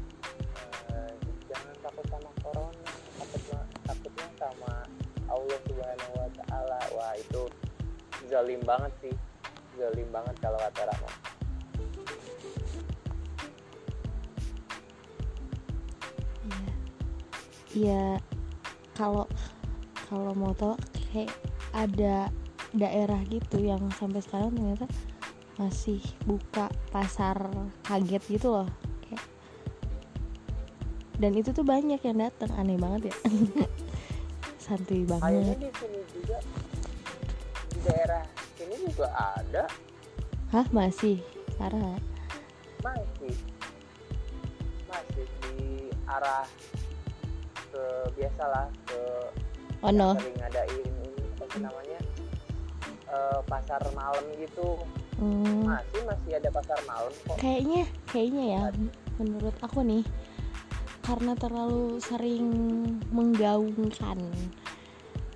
eh, 0.89 1.13
jangan 1.45 1.73
takut 1.79 2.05
sama 2.09 2.29
corona 2.41 2.89
takutnya 3.15 3.59
takutnya 3.85 4.27
sama 4.41 4.71
Allah 5.29 5.57
Subhanahu 5.69 6.13
Wa 6.17 6.29
Taala 6.41 6.79
wah 6.97 7.13
itu 7.15 7.43
zalim 8.27 8.59
banget 8.65 8.91
sih 8.99 9.15
zalim 9.77 10.09
banget 10.09 10.35
kalau 10.41 10.57
kata 10.57 10.89
Rama 10.89 11.11
Iya. 16.43 16.71
Iya. 17.73 18.03
Kalau 18.93 19.25
kalau 20.13 20.37
mau 20.37 20.53
tahu 20.53 20.77
kayak 21.09 21.33
ada 21.73 22.29
daerah 22.69 23.17
gitu 23.25 23.57
yang 23.57 23.81
sampai 23.91 24.21
sekarang 24.21 24.53
ternyata 24.53 24.85
masih 25.55 25.97
buka 26.23 26.69
pasar 26.89 27.49
kaget 27.81 28.21
gitu 28.29 28.47
loh. 28.51 28.69
Kayak- 29.03 29.29
Dan 31.15 31.31
itu 31.33 31.49
tuh 31.49 31.61
banyak 31.63 31.97
yang 31.99 32.17
datang, 32.19 32.53
aneh 32.53 32.77
banget 32.77 33.09
ya. 33.09 33.15
Santuy 34.63 35.01
kayaknya 35.03 35.17
banget. 35.19 35.57
di 35.59 35.69
sini 35.75 35.99
juga 36.09 36.37
di 37.67 37.79
daerah 37.81 38.23
sini 38.53 38.75
juga 38.79 39.07
ada 39.11 39.63
Hah, 40.49 40.65
masih? 40.69 41.17
Parah. 41.53 41.97
masih 42.79 43.33
masih 44.85 45.25
di 45.41 45.57
arah 46.05 46.45
ke 47.67 47.83
biasalah 48.13 48.67
ke 48.85 49.01
Oh 49.83 49.91
no. 49.91 50.15
sering 50.15 50.37
ngadain 50.39 50.79
ini 50.79 51.11
apa 51.43 51.55
namanya 51.59 51.99
eh, 53.11 53.39
pasar 53.45 53.81
malam 53.91 54.23
gitu 54.39 54.79
Hmm. 55.13 55.69
masih 55.69 56.01
masih 56.09 56.31
ada 56.41 56.49
pasar 56.49 56.79
malam 56.89 57.13
kok 57.29 57.37
kayaknya 57.37 57.85
kayaknya 58.09 58.45
ya 58.49 58.63
menurut 59.21 59.53
aku 59.61 59.85
nih 59.85 60.01
karena 61.05 61.37
terlalu 61.37 62.01
sering 62.01 62.49
menggaungkan 63.13 64.17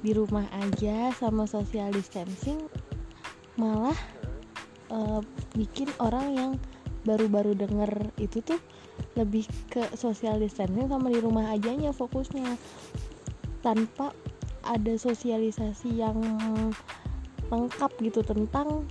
di 0.01 0.11
rumah 0.17 0.49
aja 0.65 1.13
sama 1.13 1.45
social 1.45 1.93
distancing 1.93 2.65
malah 3.53 3.95
eh, 4.89 5.21
bikin 5.53 5.93
orang 6.01 6.27
yang 6.33 6.51
baru-baru 7.05 7.53
denger 7.53 8.11
itu 8.17 8.41
tuh 8.41 8.59
lebih 9.13 9.45
ke 9.69 9.85
social 9.93 10.41
distancing 10.41 10.89
sama 10.89 11.13
di 11.13 11.21
rumah 11.21 11.53
ajanya 11.53 11.93
fokusnya 11.93 12.57
tanpa 13.61 14.09
ada 14.67 14.93
sosialisasi 14.99 15.99
yang 16.03 16.19
lengkap 17.47 17.91
gitu 18.03 18.21
tentang 18.23 18.83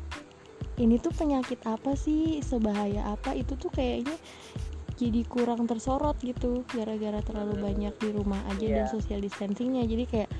ini 0.76 1.00
tuh 1.00 1.12
penyakit 1.12 1.61
apa 1.64 1.97
sih 1.97 2.40
sebahaya 2.45 3.04
apa 3.16 3.33
itu 3.37 3.56
tuh 3.56 3.73
kayaknya 3.73 4.16
jadi 4.97 5.28
kurang 5.28 5.68
tersorot 5.68 6.17
gitu 6.25 6.65
gara-gara 6.73 7.21
terlalu 7.21 7.60
Hmm. 7.60 7.65
banyak 7.69 7.95
di 8.00 8.08
rumah 8.17 8.41
aja 8.49 8.65
dan 8.65 8.84
Iya. 8.89 8.93
social 8.93 9.21
distancingnya 9.21 9.84
jadi 9.84 10.04
kayak 10.08 10.30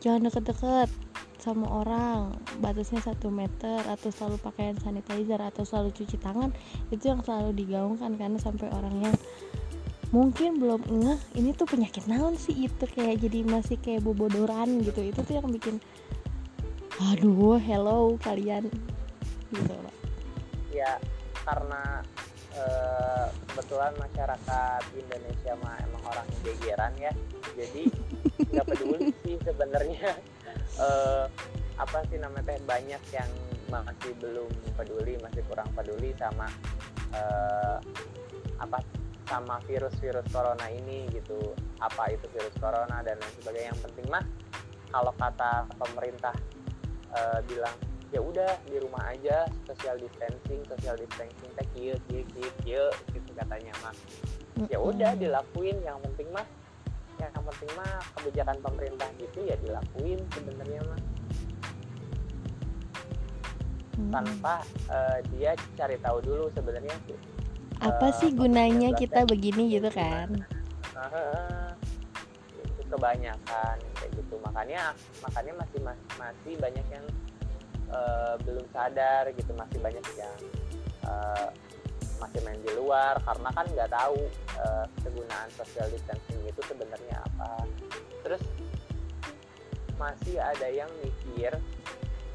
jangan 0.00 0.28
deket-deket 0.28 0.88
sama 1.36 1.68
orang 1.84 2.32
batasnya 2.64 3.04
satu 3.04 3.28
meter 3.28 3.78
atau 3.84 4.08
selalu 4.08 4.40
pakai 4.40 4.72
hand 4.72 4.80
sanitizer 4.80 5.38
atau 5.38 5.68
selalu 5.68 5.92
cuci 5.92 6.16
tangan 6.16 6.50
itu 6.88 7.12
yang 7.12 7.20
selalu 7.22 7.52
digaungkan 7.52 8.16
karena 8.16 8.40
sampai 8.40 8.72
orang 8.72 9.04
yang 9.04 9.14
mungkin 10.14 10.62
belum 10.62 10.82
ngeh 10.86 11.20
ini 11.38 11.50
tuh 11.54 11.66
penyakit 11.66 12.06
naon 12.06 12.38
sih 12.38 12.54
itu 12.66 12.84
kayak 12.86 13.22
jadi 13.22 13.42
masih 13.42 13.76
kayak 13.82 14.06
bobodoran 14.06 14.82
gitu. 14.82 15.02
Itu 15.02 15.22
tuh 15.26 15.42
yang 15.42 15.48
bikin 15.50 15.82
aduh 16.96 17.58
hello 17.60 18.14
kalian. 18.22 18.70
Gitu 19.50 19.74
loh 19.74 19.96
ya 20.76 20.92
karena 21.48 22.04
eh, 22.52 23.26
kebetulan 23.48 23.96
masyarakat 23.96 24.82
Indonesia 24.92 25.52
mah 25.64 25.76
emang 25.80 26.02
orang 26.04 26.28
gegeran 26.44 26.92
ya. 27.00 27.12
Jadi 27.56 27.88
nggak 28.52 28.66
peduli 28.68 29.08
sih 29.24 29.40
sebenarnya 29.40 30.12
eh, 30.76 31.24
apa 31.80 31.98
sih 32.12 32.20
namanya 32.20 32.60
banyak 32.68 33.02
yang 33.16 33.30
masih 33.72 34.12
belum 34.20 34.52
peduli 34.76 35.16
masih 35.24 35.42
kurang 35.48 35.68
peduli 35.72 36.12
sama 36.20 36.46
eh, 37.16 37.76
apa 38.60 38.78
sama 39.26 39.58
virus-virus 39.66 40.26
corona 40.30 40.66
ini 40.70 41.10
gitu. 41.10 41.54
Apa 41.82 42.14
itu 42.14 42.26
virus 42.30 42.54
corona 42.62 43.02
dan 43.02 43.18
lain 43.18 43.34
sebagainya. 43.42 43.74
Yang 43.74 43.82
penting 43.90 44.06
mah 44.08 44.24
kalau 44.94 45.12
kata 45.18 45.66
pemerintah 45.76 46.34
eh, 47.12 47.38
bilang 47.50 47.74
ya 48.14 48.22
udah 48.22 48.54
di 48.70 48.78
rumah 48.78 49.02
aja 49.10 49.50
social 49.66 49.98
distancing 49.98 50.62
social 50.70 50.94
distancing 50.94 51.50
teh 51.58 51.66
kieu 51.74 51.98
kieu 52.06 52.22
kieu 52.32 52.50
kieu 52.62 52.86
gitu 53.12 53.30
katanya 53.34 53.74
mah. 53.82 53.94
Ya 54.70 54.78
udah 54.78 55.12
dilakuin. 55.18 55.82
Yang 55.82 55.98
penting 56.10 56.30
mah 56.30 56.46
yang 57.16 57.32
penting 57.32 57.70
mah 57.74 57.92
kebijakan 58.20 58.60
pemerintah 58.60 59.08
gitu 59.16 59.38
ya 59.42 59.56
dilakuin 59.58 60.22
sebenarnya 60.32 60.80
mah. 60.86 61.02
Tanpa 63.96 64.62
eh, 64.92 65.18
dia 65.34 65.58
cari 65.74 65.98
tahu 65.98 66.18
dulu 66.22 66.46
sebenarnya 66.54 66.94
apa 67.78 68.08
sih 68.14 68.32
gunanya 68.32 68.92
COVID-19 68.92 69.02
kita 69.02 69.20
begini 69.24 69.62
gitu 69.70 69.90
kan? 69.90 70.28
Itu 72.56 72.82
kebanyakan 72.88 73.76
kayak 73.94 74.10
gitu. 74.16 74.34
Makanya 74.40 74.96
makanya 75.20 75.52
masih 75.60 75.78
mas- 75.84 76.08
masih 76.16 76.54
banyak 76.56 76.86
yang 76.88 77.06
eh, 77.86 78.34
belum 78.42 78.66
sadar 78.72 79.28
gitu. 79.32 79.52
Masih 79.52 79.78
banyak 79.84 80.04
yang 80.16 80.34
eh, 81.04 81.48
masih 82.16 82.40
main 82.42 82.60
di 82.64 82.72
luar. 82.74 83.20
Karena 83.22 83.48
kan 83.52 83.66
nggak 83.68 83.90
tahu 83.92 84.18
eh, 84.56 84.86
kegunaan 85.04 85.48
social 85.52 85.86
distancing 85.92 86.40
itu 86.42 86.60
sebenarnya 86.64 87.20
apa. 87.22 87.68
Terus 88.24 88.42
masih 89.96 90.36
ada 90.40 90.68
yang 90.68 90.88
mikir 91.00 91.52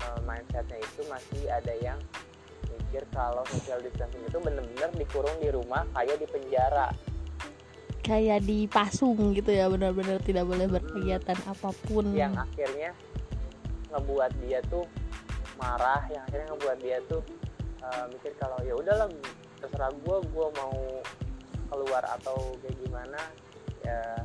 eh, 0.06 0.20
mindsetnya 0.24 0.78
itu 0.78 1.02
masih 1.10 1.50
ada 1.50 1.74
yang 1.82 1.98
mikir 2.92 3.08
kalau 3.16 3.40
social 3.48 3.80
distancing 3.80 4.20
itu 4.20 4.36
bener-bener 4.44 4.92
dikurung 5.00 5.32
di 5.40 5.48
rumah 5.48 5.88
kayak 5.96 6.20
di 6.20 6.28
penjara 6.28 6.92
kayak 8.04 8.44
dipasung 8.44 9.32
gitu 9.32 9.48
ya 9.48 9.72
benar-benar 9.72 10.20
tidak 10.20 10.44
boleh 10.44 10.68
berkegiatan 10.68 11.40
apa 11.48 11.72
pun 11.88 12.12
yang 12.12 12.36
akhirnya 12.36 12.92
ngebuat 13.96 14.36
dia 14.44 14.60
tuh 14.68 14.84
marah 15.56 16.04
yang 16.12 16.20
akhirnya 16.28 16.52
ngebuat 16.52 16.78
dia 16.84 16.98
tuh 17.08 17.24
uh, 17.80 18.12
mikir 18.12 18.36
kalau 18.36 18.60
ya 18.68 18.76
udahlah 18.76 19.08
terserah 19.64 19.96
gue 19.96 20.18
gue 20.28 20.48
mau 20.60 20.76
keluar 21.72 22.04
atau 22.20 22.60
kayak 22.60 22.76
gimana 22.76 23.22
ya 23.88 24.20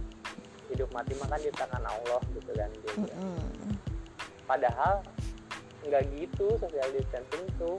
hidup 0.75 0.91
mati 0.91 1.15
makan 1.23 1.39
di 1.39 1.55
tangan 1.55 1.87
Allah 1.87 2.19
gitu 2.35 2.51
kan 2.51 2.67
dia 2.83 2.93
bilang. 2.99 3.23
Mm-mm. 3.31 3.79
padahal 4.51 5.07
nggak 5.87 6.03
gitu 6.19 6.59
social 6.59 6.91
distancing 6.91 7.47
tuh 7.63 7.79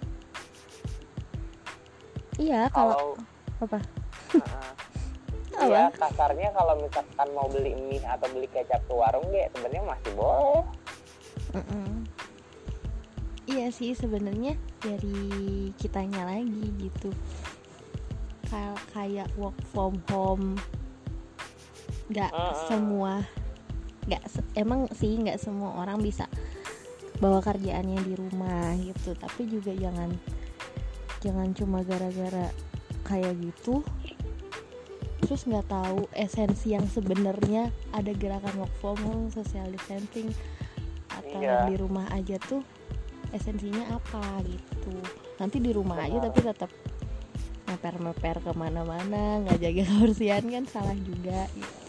iya 2.38 2.70
kalau 2.70 3.18
kalau 3.60 3.64
apa? 3.64 3.80
Uh, 5.58 5.74
ya 5.74 5.90
kasarnya 5.90 6.54
kalau 6.54 6.78
misalkan 6.78 7.30
mau 7.34 7.50
beli 7.50 7.74
mie 7.74 7.98
atau 8.06 8.30
beli 8.30 8.46
kecap 8.46 8.78
ke 8.86 8.94
warung 8.94 9.26
ya 9.34 9.50
sebenarnya 9.50 9.90
masih 9.90 10.12
boleh. 10.14 10.62
Mm-mm. 11.58 12.06
iya 13.50 13.74
sih 13.74 13.98
sebenarnya 13.98 14.54
dari 14.78 15.18
kitanya 15.82 16.30
lagi 16.30 16.62
gitu. 16.78 17.10
Kal- 18.46 18.78
kayak 18.94 19.34
work 19.34 19.58
from 19.74 19.98
home. 20.14 20.62
Nggak 22.14 22.30
Mm-mm. 22.30 22.66
semua 22.70 23.14
nggak 24.06 24.24
se- 24.30 24.52
emang 24.54 24.86
sih 24.94 25.18
nggak 25.18 25.42
semua 25.42 25.74
orang 25.82 26.06
bisa 26.06 26.30
bawa 27.18 27.42
kerjaannya 27.42 27.98
di 28.06 28.14
rumah 28.14 28.78
gitu. 28.78 29.18
Tapi 29.18 29.50
juga 29.50 29.74
jangan 29.74 30.14
jangan 31.28 31.52
cuma 31.52 31.84
gara-gara 31.84 32.48
kayak 33.04 33.36
gitu 33.44 33.84
terus 35.28 35.44
nggak 35.44 35.68
tahu 35.68 36.08
esensi 36.16 36.72
yang 36.72 36.88
sebenarnya 36.88 37.68
ada 37.92 38.16
gerakan 38.16 38.64
work 38.64 38.72
from 38.80 38.96
home 39.04 39.28
social 39.28 39.68
distancing 39.68 40.32
atau 41.12 41.40
Iya. 41.44 41.68
di 41.68 41.76
rumah 41.76 42.08
aja 42.16 42.40
tuh 42.48 42.64
esensinya 43.36 43.84
apa 43.92 44.40
gitu 44.48 44.96
nanti 45.36 45.60
di 45.60 45.76
rumah 45.76 46.00
aja 46.00 46.16
Benar. 46.22 46.32
tapi 46.32 46.40
tetap 46.48 46.72
meper-meper 47.68 48.36
ke 48.40 48.52
mana-mana 48.56 49.44
nggak 49.44 49.60
jaga 49.60 49.84
kebersihan 49.84 50.44
kan 50.48 50.64
salah 50.72 50.96
juga 50.96 51.44
gitu. 51.52 51.84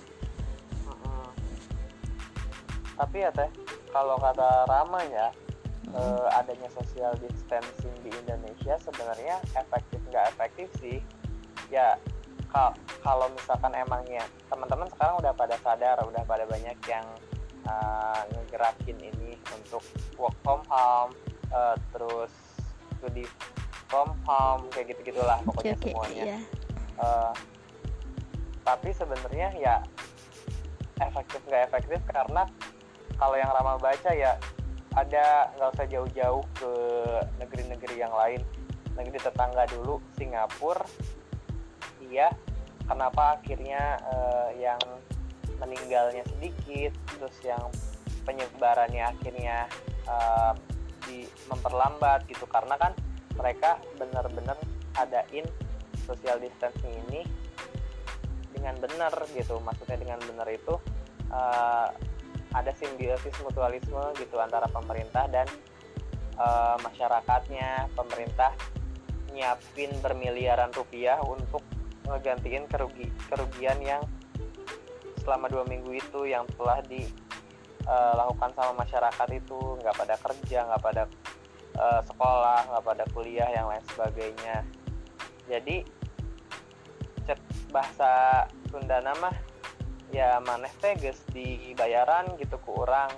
tapi 2.99 3.17
ya 3.23 3.31
teh 3.31 3.47
kalau 3.95 4.19
kata 4.19 4.67
Rama 4.67 4.99
ya 5.07 5.31
eh, 5.95 6.29
adanya 6.37 6.69
social 6.73 7.13
distancing 7.23 7.95
di 8.05 8.11
Indonesia 8.13 8.75
sebenarnya 8.83 9.41
efektif 9.57 10.01
nggak 10.09 10.27
efektif 10.37 10.69
sih. 10.81 10.99
Ya 11.73 11.97
ka- 12.53 12.77
kalau 13.05 13.29
misalkan 13.33 13.73
emangnya 13.77 14.25
teman-teman 14.49 14.89
sekarang 14.93 15.21
udah 15.21 15.33
pada 15.37 15.57
sadar 15.61 15.97
udah 16.05 16.25
pada 16.25 16.49
banyak 16.49 16.77
yang 16.89 17.05
uh, 17.69 18.23
ngegerakin 18.33 18.97
ini 18.97 19.37
untuk 19.53 19.85
work 20.17 20.35
from 20.41 20.65
home 20.73 21.13
uh, 21.53 21.77
terus 21.93 22.33
studi 22.99 23.29
from 23.93 24.17
home 24.25 24.65
kayak 24.73 24.97
gitu 24.97 25.13
gitulah 25.13 25.39
pokoknya 25.45 25.77
oke 25.77 25.83
semuanya. 25.85 26.23
iya. 26.25 26.39
Uh, 26.99 27.33
tapi 28.65 28.91
sebenarnya 28.93 29.49
ya 29.57 29.77
efektif 31.01 31.41
nggak 31.47 31.73
efektif 31.73 32.01
karena 32.11 32.45
kalau 33.17 33.37
yang 33.39 33.51
Rama 33.51 33.81
baca 33.81 34.11
ya 34.13 34.37
ada 34.99 35.55
nggak 35.55 35.71
usah 35.79 35.87
jauh-jauh 35.87 36.45
ke 36.59 36.73
negeri-negeri 37.39 37.97
yang 38.03 38.15
lain. 38.15 38.43
Negeri 38.99 39.19
tetangga 39.23 39.63
dulu 39.71 40.03
Singapura. 40.19 40.83
Iya 42.03 42.35
kenapa 42.89 43.39
akhirnya 43.39 44.01
eh, 44.01 44.49
yang 44.65 44.81
meninggalnya 45.59 46.25
sedikit 46.27 46.95
terus 47.15 47.37
yang 47.45 47.63
penyebarannya 48.27 49.07
akhirnya 49.07 49.71
eh, 50.09 50.53
di 51.07 51.19
memperlambat 51.47 52.27
gitu. 52.27 52.49
Karena 52.51 52.75
kan 52.75 52.93
mereka 53.39 53.79
benar-benar 54.03 54.59
adain 54.99 55.47
social 56.03 56.43
distancing 56.43 56.91
ini 57.07 57.23
dengan 58.51 58.75
benar 58.83 59.15
gitu. 59.31 59.63
Maksudnya 59.63 59.99
dengan 60.01 60.19
benar 60.27 60.49
itu 60.51 60.75
eh, 61.31 61.89
ada 62.59 62.75
simbiosis 62.75 63.35
mutualisme 63.47 64.03
gitu 64.19 64.37
antara 64.43 64.67
pemerintah 64.67 65.31
dan 65.31 65.47
eh, 66.35 66.77
masyarakatnya. 66.83 67.87
Pemerintah 67.95 68.51
nyiapin 69.31 69.95
bermiliaran 70.03 70.75
rupiah 70.75 71.23
untuk 71.23 71.63
ngegantiin 72.09 72.67
kerugi 72.67 73.07
kerugian 73.29 73.79
yang 73.85 74.03
selama 75.23 75.47
dua 75.53 75.63
minggu 75.69 75.93
itu 75.93 76.25
yang 76.25 76.49
telah 76.57 76.81
dilakukan 76.89 78.51
sama 78.59 78.73
masyarakat 78.83 79.29
itu. 79.31 79.61
Nggak 79.79 79.95
pada 79.95 80.15
kerja 80.19 80.59
nggak 80.67 80.83
pada 80.83 81.03
eh, 81.79 82.01
sekolah 82.03 82.61
nggak 82.75 82.85
pada 82.85 83.05
kuliah 83.15 83.49
yang 83.55 83.71
lain 83.71 83.85
sebagainya. 83.95 84.67
Jadi 85.49 85.87
cek 87.29 87.41
bahasa 87.73 88.45
Sunda 88.73 89.05
nama 89.05 89.29
ya 90.09 90.41
maneh 90.41 90.73
teh 90.81 90.97
geus 90.97 91.21
dibayaran 91.33 92.33
gitu 92.41 92.57
ke 92.57 92.71
orang 92.73 93.13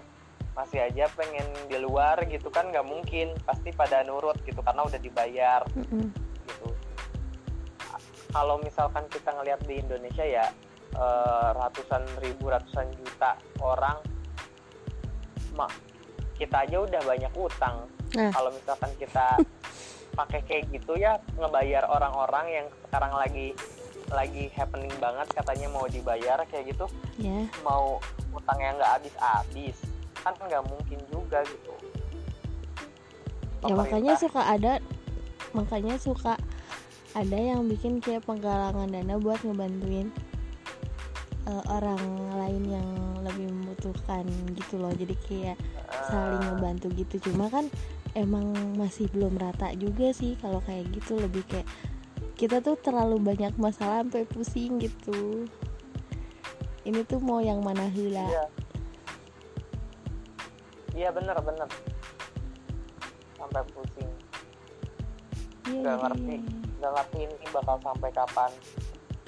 masih 0.50 0.82
aja 0.82 1.06
pengen 1.14 1.46
di 1.70 1.78
luar 1.78 2.18
gitu 2.26 2.50
kan 2.50 2.68
nggak 2.68 2.86
mungkin. 2.86 3.32
Pasti 3.46 3.70
pada 3.70 4.02
nurut 4.02 4.36
gitu 4.42 4.60
karena 4.60 4.82
udah 4.82 5.00
dibayar. 5.00 5.62
Mm-mm. 5.78 6.10
gitu. 6.46 6.68
Kalau 8.30 8.58
misalkan 8.62 9.06
kita 9.10 9.30
ngelihat 9.34 9.60
di 9.66 9.78
Indonesia 9.78 10.26
ya 10.26 10.46
eh, 10.94 11.48
ratusan 11.54 12.02
ribu 12.22 12.50
ratusan 12.50 12.90
juta 12.98 13.38
orang 13.62 13.98
mak 15.54 15.70
kita 16.38 16.64
aja 16.64 16.76
udah 16.82 17.02
banyak 17.04 17.32
utang. 17.36 17.86
Nah. 18.10 18.34
kalau 18.34 18.50
misalkan 18.50 18.90
kita 18.98 19.38
pakai 20.18 20.42
kayak 20.42 20.64
gitu 20.74 20.98
ya 20.98 21.22
ngebayar 21.38 21.86
orang-orang 21.86 22.46
yang 22.50 22.66
sekarang 22.86 23.14
lagi 23.14 23.54
lagi 24.10 24.50
happening 24.52 24.92
banget 24.98 25.30
katanya 25.30 25.70
mau 25.70 25.86
dibayar 25.86 26.38
kayak 26.46 26.74
gitu. 26.74 26.86
Ya 27.16 27.46
mau 27.62 28.02
utang 28.30 28.58
yang 28.58 28.74
nggak 28.76 28.92
habis-habis. 29.00 29.76
Kan 30.20 30.34
nggak 30.36 30.62
mungkin 30.66 30.98
juga 31.08 31.40
gitu. 31.46 31.72
Ya 33.62 33.74
makanya 33.74 34.16
Pemerintah- 34.16 34.22
suka 34.22 34.42
ada 34.42 34.72
makanya 35.52 35.94
suka 35.96 36.34
ada 37.10 37.34
yang 37.36 37.66
bikin 37.66 37.98
kayak 37.98 38.22
penggalangan 38.22 38.86
dana 38.86 39.18
buat 39.18 39.42
ngebantuin 39.42 40.08
eh, 41.42 41.64
orang 41.66 41.98
lain 42.36 42.62
yang 42.68 42.88
lebih 43.20 43.48
membutuhkan 43.48 44.22
gitu 44.54 44.76
loh. 44.76 44.92
Jadi 44.92 45.14
kayak 45.24 45.56
saling 46.06 46.38
Ah, 46.38 46.46
ngebantu 46.52 46.86
gitu. 46.94 47.30
Cuma 47.30 47.48
kan 47.48 47.66
emang 48.12 48.50
masih 48.76 49.06
belum 49.10 49.34
rata 49.36 49.70
juga 49.74 50.10
sih 50.10 50.36
kalau 50.38 50.62
kayak 50.62 50.88
gitu. 50.94 51.18
Lebih 51.18 51.42
kayak 51.48 51.66
kita 52.40 52.64
tuh 52.64 52.72
terlalu 52.80 53.20
banyak 53.20 53.52
masalah 53.60 54.00
sampai 54.00 54.24
pusing 54.24 54.80
gitu. 54.80 55.44
Ini 56.88 57.04
tuh 57.04 57.20
mau 57.20 57.44
yang 57.44 57.60
mana 57.60 57.84
hula 57.92 58.24
iya. 58.24 58.44
Iya 60.96 61.08
bener 61.12 61.36
bener. 61.44 61.68
Sampai 63.36 63.60
pusing. 63.76 64.08
Iya, 65.68 65.84
nggak 65.84 65.96
iya, 66.00 66.02
ngerti. 66.08 66.36
iya. 66.40 66.56
nggak 66.80 66.92
ngerti 66.96 67.18
ini 67.28 67.46
bakal 67.52 67.76
sampai 67.84 68.08
kapan. 68.08 68.50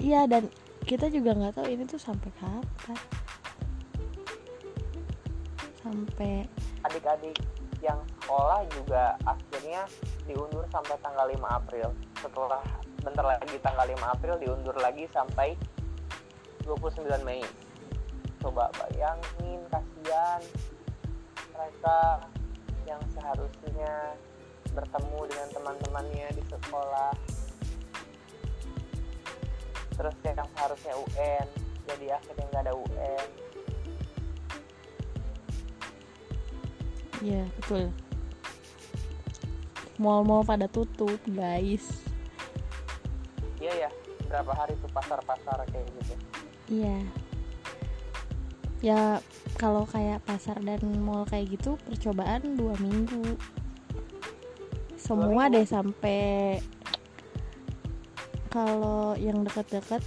Iya 0.01 0.21
dan 0.25 0.43
kita 0.89 1.05
juga 1.13 1.37
nggak 1.37 1.53
tahu 1.53 1.67
ini 1.69 1.85
tuh 1.85 2.01
sampai 2.01 2.33
kapan. 2.41 2.97
Sampai 5.85 6.49
adik-adik 6.81 7.37
yang 7.77 8.01
sekolah 8.25 8.65
juga 8.73 9.13
akhirnya 9.21 9.85
diundur 10.25 10.65
sampai 10.73 10.97
tanggal 11.05 11.29
5 11.29 11.45
April 11.61 11.93
setelah 12.17 12.63
bentar 13.03 13.25
lagi 13.27 13.59
tanggal 13.59 13.83
5 13.83 13.99
April 13.99 14.35
diundur 14.39 14.75
lagi 14.79 15.05
sampai 15.11 15.59
29 16.63 17.03
Mei. 17.27 17.43
Coba 18.39 18.71
bayangin 18.79 19.59
kasihan 19.67 20.41
mereka 21.51 22.23
yang 22.87 23.03
seharusnya 23.11 24.15
bertemu 24.71 25.19
dengan 25.27 25.47
teman-temannya 25.51 26.27
di 26.31 26.43
sekolah. 26.47 27.13
Terus 29.93 30.15
yang 30.23 30.47
seharusnya 30.57 30.95
UN 30.95 31.47
jadi 31.83 32.17
akhirnya 32.17 32.45
nggak 32.49 32.63
ada 32.65 32.73
UN 32.73 33.27
ya 37.23 37.43
betul. 37.55 37.87
Mall-mall 39.95 40.43
pada 40.43 40.67
tutup 40.67 41.15
guys 41.31 42.03
iya 43.63 43.87
ya 43.87 43.89
berapa 44.27 44.51
hari 44.51 44.75
tuh 44.83 44.91
pasar-pasar 44.91 45.63
kayak 45.71 45.87
gitu 46.03 46.15
Iya. 46.71 46.97
Ya 48.83 49.01
kalau 49.55 49.87
kayak 49.87 50.23
pasar 50.27 50.59
dan 50.59 50.83
mall 51.03 51.23
kayak 51.27 51.55
gitu 51.59 51.79
percobaan 51.87 52.59
dua 52.59 52.75
minggu. 52.79 53.39
Semua 54.99 55.47
minggu? 55.47 55.55
deh 55.59 55.67
sampai 55.67 56.23
kalau 58.51 59.17
yang 59.17 59.43
dekat-dekat 59.43 60.03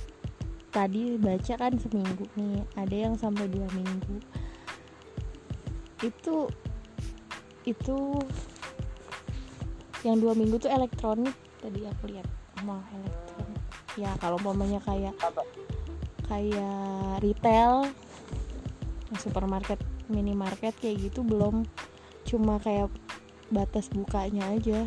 tadi 0.71 1.17
baca 1.17 1.55
kan 1.57 1.73
seminggu 1.81 2.29
nih, 2.37 2.63
ada 2.77 2.97
yang 2.97 3.15
sampai 3.17 3.49
dua 3.49 3.69
minggu. 3.73 4.17
Itu 6.05 6.49
itu 7.65 7.97
yang 10.05 10.21
dua 10.21 10.37
minggu 10.37 10.61
tuh 10.61 10.71
elektronik 10.71 11.35
tadi 11.59 11.83
aku 11.83 12.13
lihat 12.13 12.29
mall 12.67 12.83
elektronik. 12.91 13.63
Ya 13.95 14.11
kalau 14.19 14.37
umpamanya 14.43 14.83
kayak 14.83 15.15
apa 15.23 15.41
kayak 16.27 17.23
retail 17.23 17.87
supermarket 19.15 19.79
minimarket 20.11 20.75
kayak 20.83 20.99
gitu 21.11 21.23
belum 21.23 21.63
cuma 22.27 22.59
kayak 22.59 22.91
batas 23.55 23.87
bukanya 23.95 24.43
aja 24.51 24.83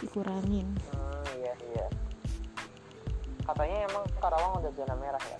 dikurangin 0.00 0.64
Hmm, 0.88 1.24
iya 1.36 1.52
iya. 1.74 1.86
Katanya 3.44 3.76
emang 3.92 4.04
Karawang 4.20 4.60
udah 4.64 4.72
zona 4.72 4.94
merah 4.96 5.24
ya. 5.28 5.38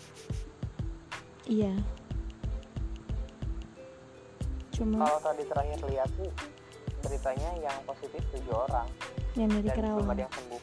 iya 1.48 1.74
cuma 4.76 5.08
Kalau 5.08 5.18
tadi 5.24 5.42
terakhir 5.48 5.78
lihat 5.88 6.10
sih 6.20 6.30
beritanya 7.00 7.50
yang 7.64 7.76
positif 7.88 8.20
tujuh 8.36 8.54
orang 8.54 8.86
yang 9.34 9.48
dari 9.48 9.70
dan 9.72 9.96
belum 9.96 10.12
ada 10.12 10.22
yang 10.28 10.34
sembuh. 10.36 10.62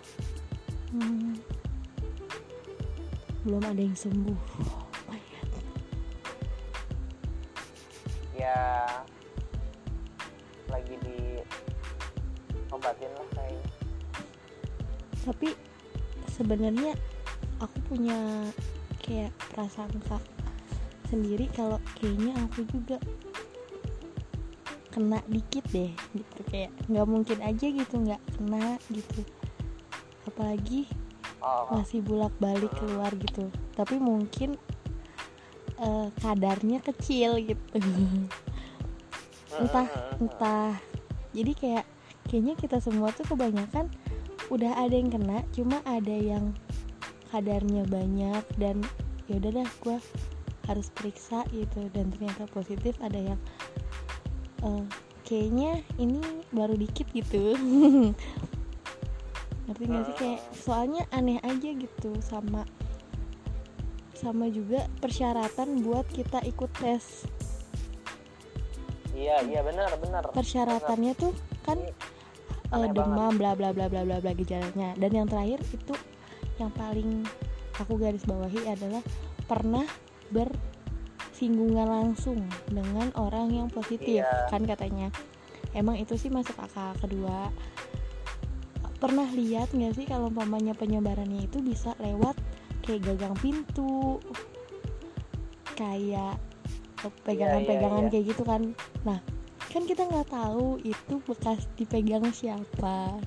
Hmm. 0.96 1.36
belum 3.44 3.60
ada 3.68 3.82
yang 3.84 4.00
sembuh 4.00 4.40
Oh 4.64 4.88
my 5.12 5.20
God. 5.20 5.52
Ya 8.32 8.88
lagi 10.72 10.96
di 11.04 11.44
obatin 12.72 13.12
lah 13.12 13.28
kayaknya. 13.36 13.68
tapi 15.28 15.50
sebenarnya 16.32 16.96
aku 17.60 17.78
punya 17.92 18.48
kayak 19.04 19.36
prasangka 19.52 20.24
sendiri 21.12 21.52
kalau 21.52 21.78
kayaknya 22.00 22.34
aku 22.46 22.64
juga 22.72 22.98
kena 24.96 25.20
dikit 25.28 25.66
deh 25.76 25.92
gitu 26.16 26.40
kayak 26.48 26.72
nggak 26.88 27.04
mungkin 27.04 27.40
aja 27.44 27.68
gitu 27.68 27.96
nggak 28.00 28.22
kena 28.40 28.80
gitu 28.96 29.22
apalagi 30.36 30.92
Oh, 31.42 31.66
masih 31.72 32.04
bolak 32.04 32.36
balik 32.38 32.76
keluar 32.76 33.10
gitu. 33.16 33.48
Tapi 33.74 33.98
mungkin 33.98 34.60
eh, 35.80 36.08
kadarnya 36.20 36.84
kecil 36.84 37.40
gitu. 37.40 37.80
Entah 39.56 39.88
Mm-mm. 39.88 40.20
entah. 40.20 40.76
Jadi 41.32 41.52
kayak 41.56 41.86
kayaknya 42.28 42.56
kita 42.60 42.78
semua 42.84 43.12
tuh 43.16 43.24
kebanyakan 43.28 43.88
udah 44.52 44.78
ada 44.78 44.94
yang 44.94 45.10
kena 45.10 45.42
cuma 45.56 45.80
ada 45.88 46.14
yang 46.14 46.54
kadarnya 47.34 47.88
banyak 47.90 48.44
dan 48.62 48.84
ya 49.26 49.42
udah 49.42 49.64
dah 49.64 49.70
gue 49.82 49.98
harus 50.68 50.88
periksa 50.92 51.48
gitu. 51.56 51.88
Dan 51.96 52.12
ternyata 52.12 52.46
positif 52.52 53.00
ada 53.00 53.18
yang 53.18 53.40
eh, 54.64 54.84
kayaknya 55.26 55.82
ini 55.98 56.22
baru 56.54 56.78
dikit 56.78 57.10
gitu 57.12 57.58
ngerti 59.66 59.84
gak 59.86 60.04
sih? 60.06 60.16
Kayak 60.18 60.42
soalnya 60.54 61.04
aneh 61.10 61.42
aja 61.42 61.70
gitu 61.74 62.12
sama 62.22 62.66
sama 64.16 64.48
juga 64.48 64.88
persyaratan 65.04 65.84
buat 65.84 66.08
kita 66.10 66.42
ikut 66.48 66.72
tes. 66.80 67.28
Iya 69.16 69.44
iya 69.48 69.62
benar 69.64 69.92
benar. 70.00 70.28
Persyaratannya 70.32 71.14
tuh 71.16 71.34
kan 71.64 71.80
aneh 72.74 72.92
demam 72.92 73.36
bla 73.38 73.54
bla 73.54 73.72
bla 73.72 73.88
bla 73.88 74.02
bla 74.04 74.18
bla 74.20 74.32
gejalanya. 74.34 74.96
Dan 74.98 75.12
yang 75.14 75.28
terakhir 75.28 75.62
itu 75.72 75.94
yang 76.60 76.72
paling 76.72 77.24
aku 77.80 78.00
garis 78.00 78.24
bawahi 78.24 78.64
adalah 78.72 79.04
pernah 79.46 79.84
bersinggungan 80.32 81.86
langsung 81.86 82.44
dengan 82.72 83.12
orang 83.20 83.52
yang 83.52 83.68
positif 83.70 84.24
Iya. 84.24 84.48
kan 84.50 84.64
katanya. 84.64 85.12
Emang 85.76 86.00
itu 86.00 86.16
sih 86.16 86.32
masuk 86.32 86.56
akal 86.56 86.96
kedua 87.04 87.52
pernah 88.98 89.28
lihat 89.32 89.72
nggak 89.76 89.94
sih 89.96 90.06
kalau 90.08 90.32
umpamanya 90.32 90.74
penyebarannya 90.74 91.46
itu 91.46 91.60
bisa 91.60 91.94
lewat 92.00 92.36
kayak 92.86 93.04
gagang 93.12 93.36
pintu? 93.40 94.20
Kayak 95.76 96.40
pegangan-pegangan 97.28 98.08
iya. 98.08 98.12
kayak 98.12 98.26
gitu 98.32 98.44
kan. 98.48 98.62
Nah 99.04 99.20
kan 99.70 99.84
kita 99.84 100.08
nggak 100.08 100.32
tahu 100.32 100.80
itu 100.82 101.14
bekas 101.28 101.68
dipegang 101.76 102.26
siapa. 102.32 103.20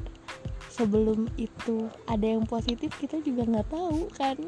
Sebelum 0.72 1.26
itu 1.36 1.90
ada 2.06 2.24
yang 2.24 2.46
positif 2.46 2.94
kita 2.96 3.20
juga 3.20 3.44
nggak 3.44 3.68
tahu 3.68 4.08
kan. 4.16 4.38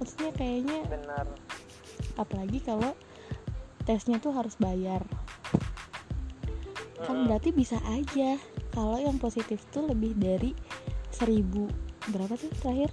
Maksudnya 0.00 0.32
kayaknya 0.34 0.80
benar. 0.90 1.26
apalagi 2.18 2.58
kalau 2.60 2.92
tesnya 3.84 4.18
tuh 4.18 4.32
harus 4.34 4.56
bayar. 4.56 5.04
Kan 7.02 7.16
Mm-mm. 7.18 7.26
berarti 7.28 7.50
bisa 7.50 7.82
aja 7.90 8.38
kalau 8.72 8.96
yang 8.96 9.20
positif 9.20 9.60
tuh 9.68 9.84
lebih 9.86 10.16
dari 10.16 10.56
seribu 11.12 11.68
berapa 12.08 12.34
tuh 12.34 12.50
terakhir? 12.58 12.90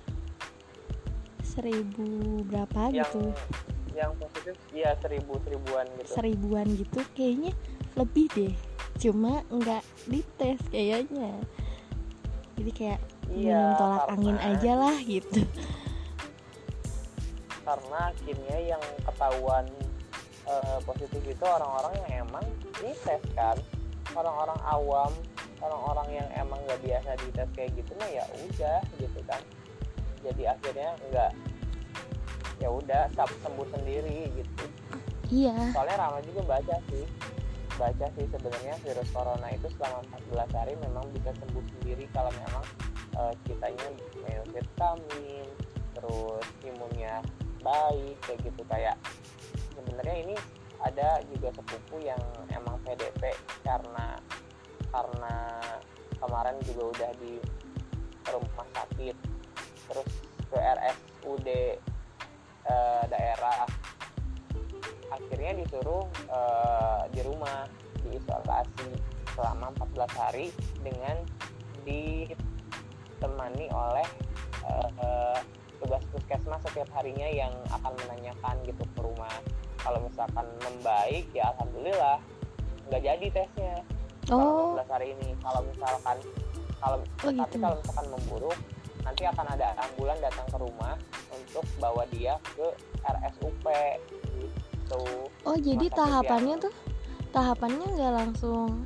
Seribu 1.41 2.43
berapa 2.45 2.91
yang 2.93 3.07
gitu? 3.07 3.31
yang 3.97 4.13
positif 4.15 4.55
iya 4.71 4.95
seribu 5.01 5.35
seribuan 5.43 5.83
gitu. 5.99 6.09
Seribuan 6.13 6.67
gitu 6.77 6.99
kayaknya 7.17 7.51
lebih 7.97 8.31
deh 8.31 8.53
cuma 8.99 9.43
nggak 9.49 9.83
dites 10.07 10.59
kayaknya. 10.71 11.35
Jadi 12.59 12.71
kayak 12.75 12.99
iya 13.31 13.75
minum 13.75 13.79
tolak 13.79 13.99
karena- 14.07 14.13
angin 14.15 14.37
aja 14.39 14.71
lah 14.75 14.95
gitu. 15.03 15.41
Karena 17.63 17.99
akhirnya 18.11 18.57
yang 18.75 18.83
ketahuan 19.03 19.65
eh, 20.49 20.79
positif 20.81 21.21
itu 21.21 21.43
orang-orang 21.45 21.93
yang 22.01 22.25
emang 22.25 22.45
dites 22.81 23.23
kan. 23.37 23.57
Orang-orang 24.17 24.59
awam 24.65 25.11
orang-orang 25.59 26.23
yang 26.23 26.27
emang 26.35 26.59
nggak 26.67 26.81
biasa 26.83 27.09
dites 27.23 27.49
kayak 27.55 27.71
gitu 27.75 27.91
mah 27.99 28.09
ya 28.09 28.23
udah 28.49 28.79
gitu 28.99 29.19
kan. 29.27 29.41
Jadi 30.23 30.43
akhirnya 30.47 30.89
nggak 31.11 31.31
ya 32.59 32.69
udah 32.71 33.03
sembuh 33.15 33.67
sendiri 33.71 34.31
gitu. 34.35 34.65
Iya. 35.29 35.55
Soalnya 35.71 35.97
Rama 36.01 36.19
juga 36.25 36.41
baca 36.57 36.75
sih 36.91 37.05
baca 37.79 38.05
sih 38.11 38.27
sebenarnya 38.27 38.75
virus 38.83 39.07
corona 39.15 39.47
itu 39.55 39.71
selama 39.79 40.03
14 40.35 40.51
hari 40.51 40.73
memang 40.83 41.05
bisa 41.15 41.31
sembuh 41.31 41.63
sendiri 41.79 42.11
kalau 42.11 42.27
memang 42.35 42.65
eh, 43.15 43.33
kitanya 43.47 43.87
minum 44.27 44.47
vitamin 44.51 45.47
terus 45.95 46.45
imunnya 46.67 47.23
baik 47.63 48.15
kayak 48.27 48.39
gitu. 48.43 48.61
Kayak 48.67 48.95
sebenarnya 49.75 50.15
ini 50.27 50.35
ada 50.83 51.19
juga 51.31 51.51
sepupu 51.55 51.99
yang 52.03 52.19
emang 52.55 52.79
PDP 52.87 53.35
karena 53.63 54.19
karena 54.89 55.35
kemarin 56.19 56.57
juga 56.65 56.83
udah 56.93 57.11
di 57.21 57.33
rumah 58.29 58.67
sakit. 58.75 59.15
Terus 59.89 60.09
ke 60.49 60.57
RSUD 60.57 61.47
eh, 61.49 63.03
daerah 63.09 63.65
akhirnya 65.09 65.51
disuruh 65.61 66.05
eh, 66.29 67.01
di 67.13 67.21
rumah 67.25 67.65
diisolasi 68.05 68.89
selama 69.33 69.71
14 69.77 70.19
hari 70.19 70.45
dengan 70.81 71.17
ditemani 71.87 73.65
oleh 73.71 74.07
eh, 74.65 74.89
eh, 74.99 75.39
tugas 75.79 76.03
puskesmas 76.11 76.61
setiap 76.67 76.89
harinya 76.97 77.25
yang 77.29 77.53
akan 77.71 77.93
menanyakan 78.05 78.55
gitu 78.67 78.83
ke 78.83 78.99
rumah. 78.99 79.31
Kalau 79.79 80.03
misalkan 80.03 80.45
membaik 80.59 81.31
ya 81.31 81.55
alhamdulillah 81.55 82.19
nggak 82.89 83.01
jadi 83.05 83.27
tesnya 83.31 83.75
oh. 84.31 84.77
selama 84.77 84.83
14 84.89 84.93
hari 84.95 85.07
ini 85.17 85.27
kalau 85.41 85.61
misalkan 85.65 86.17
kalau 86.79 86.97
Oh, 86.99 87.31
tapi 87.35 87.35
gitu. 87.35 87.57
kalau 87.59 87.75
misalkan 87.83 88.07
memburuk 88.07 88.57
nanti 89.03 89.23
akan 89.25 89.45
ada 89.51 89.67
ambulan 89.79 90.17
datang 90.19 90.47
ke 90.47 90.57
rumah 90.59 90.95
untuk 91.31 91.65
bawa 91.79 92.03
dia 92.11 92.35
ke 92.55 92.67
RSUP 93.03 93.65
gitu. 94.39 95.03
Oh 95.47 95.57
jadi 95.57 95.85
sakit 95.87 95.97
tahapannya 95.97 96.55
tuh 96.59 96.73
tahapannya 97.31 97.85
nggak 97.95 98.13
langsung 98.15 98.85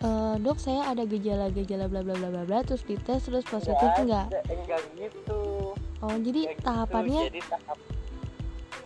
eh, 0.00 0.34
dok 0.40 0.58
saya 0.58 0.90
ada 0.90 1.04
gejala-gejala 1.04 1.86
bla 1.90 2.00
bla 2.02 2.14
bla 2.16 2.28
bla 2.30 2.42
bla 2.46 2.58
terus 2.64 2.82
dites 2.86 3.26
terus 3.26 3.44
positif 3.46 3.90
enggak 4.00 4.26
ada, 4.30 4.40
enggak 4.48 4.80
gitu. 4.96 5.74
Oh 6.00 6.16
jadi 6.18 6.40
Kayak 6.50 6.56
gitu. 6.56 6.66
tahapannya 6.66 7.22
jadi 7.30 7.40
tahap 7.46 7.78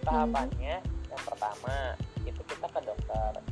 tahapannya 0.05 0.75
yang 0.85 1.23
pertama 1.23 1.75
itu 2.27 2.41
kita 2.45 2.67
ke 2.67 2.81
dokter. 2.83 3.31
gitu 3.41 3.44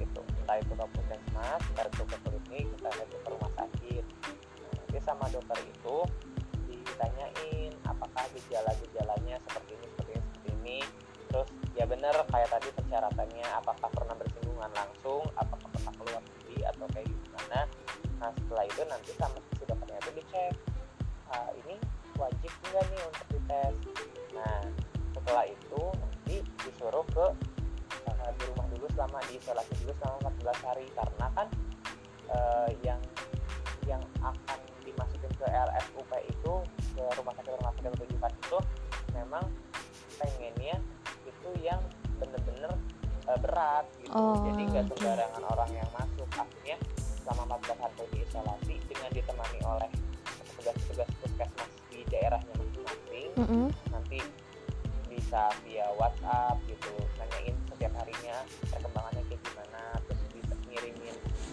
entah 0.52 0.68
itu 0.68 0.76
ke 0.76 0.86
puskesmas 0.92 1.62
entah 1.64 1.86
itu 1.88 2.04
ke 2.04 2.16
klinik 2.28 2.66
entah 2.76 2.92
itu 2.92 3.16
ke 3.24 3.28
rumah 3.32 3.52
sakit. 3.56 4.04
Nah, 4.04 4.70
nanti 4.76 4.98
sama 5.00 5.24
dokter 5.32 5.56
itu 5.64 5.96
ditanyain 6.68 7.72
apakah 7.88 8.24
gejala-gejalanya 8.36 9.40
seperti 9.48 9.80
ini 9.80 9.86
seperti 9.96 10.12
ini 10.12 10.20
seperti 10.28 10.48
ini. 10.60 10.78
Terus 11.32 11.48
ya 11.72 11.88
bener 11.88 12.12
kayak 12.28 12.52
tadi 12.52 12.68
persyaratannya 12.68 13.46
apakah 13.64 13.88
pernah 13.96 14.12
bersinggungan 14.20 14.68
langsung 14.76 15.24
apakah 15.40 15.68
pernah 15.72 15.92
keluar 15.96 16.20
negeri 16.20 16.58
atau 16.68 16.84
kayak 16.92 17.08
gimana. 17.08 17.60
Nah 18.20 18.30
setelah 18.36 18.64
itu 18.68 18.80
nanti 18.92 19.10
sama 19.16 19.38
si 19.56 19.64
dokternya 19.64 19.98
itu 20.04 20.10
dicek 20.20 20.54
ah, 21.32 21.48
ini 21.64 21.80
wajib 22.20 22.52
enggak 22.68 22.84
nih 22.92 23.02
untuk 23.08 23.26
dites? 23.32 23.76
Nah 24.36 24.60
setelah 25.16 25.44
itu 25.48 25.80
nanti 25.96 26.36
disuruh 26.60 27.08
ke 27.08 27.26
eh, 28.26 28.32
di 28.38 28.44
rumah 28.52 28.66
dulu 28.70 28.86
selama 28.94 29.18
diisolasi 29.28 29.72
dulu 29.82 29.92
selama 30.00 30.16
14 30.30 30.66
hari. 30.66 30.86
Karena 30.94 31.26
kan 31.34 31.46
eh, 32.30 32.70
yang 32.86 33.00
yang 33.86 34.02
akan 34.22 34.58
dimasukin 34.86 35.32
ke 35.34 35.46
RSUP 35.46 36.10
itu 36.30 36.54
ke 36.94 37.04
rumah 37.18 37.32
sakit 37.34 37.52
rumah 37.58 37.72
sakit 37.74 37.92
rujukan 37.98 38.32
itu 38.38 38.58
memang 39.14 39.44
pengennya 40.18 40.76
itu 41.26 41.50
yang 41.58 41.80
bener-bener 42.22 42.72
eh, 43.26 43.38
berat 43.42 43.86
gitu. 43.98 44.14
Oh, 44.14 44.46
jadi 44.50 44.62
nggak 44.70 44.84
sembarangan 44.94 45.42
orang 45.50 45.70
yang 45.74 45.88
masuk. 45.90 46.28
Akhirnya 46.38 46.78
selama 47.22 47.58
14 47.58 47.78
hari 47.82 48.04
diisolasi 48.18 48.74
dengan 48.90 49.10
ditemani 49.14 49.58
oleh 49.62 49.90
petugas-petugas 50.62 51.10
puskesmas 51.18 51.70
di 51.90 52.06
daerahnya 52.06 52.54
masing-masing 52.54 53.28
Mm-mm. 53.34 53.66
nanti 53.90 54.18
bisa 55.10 55.50
via 55.66 55.86
WhatsApp 55.98 56.61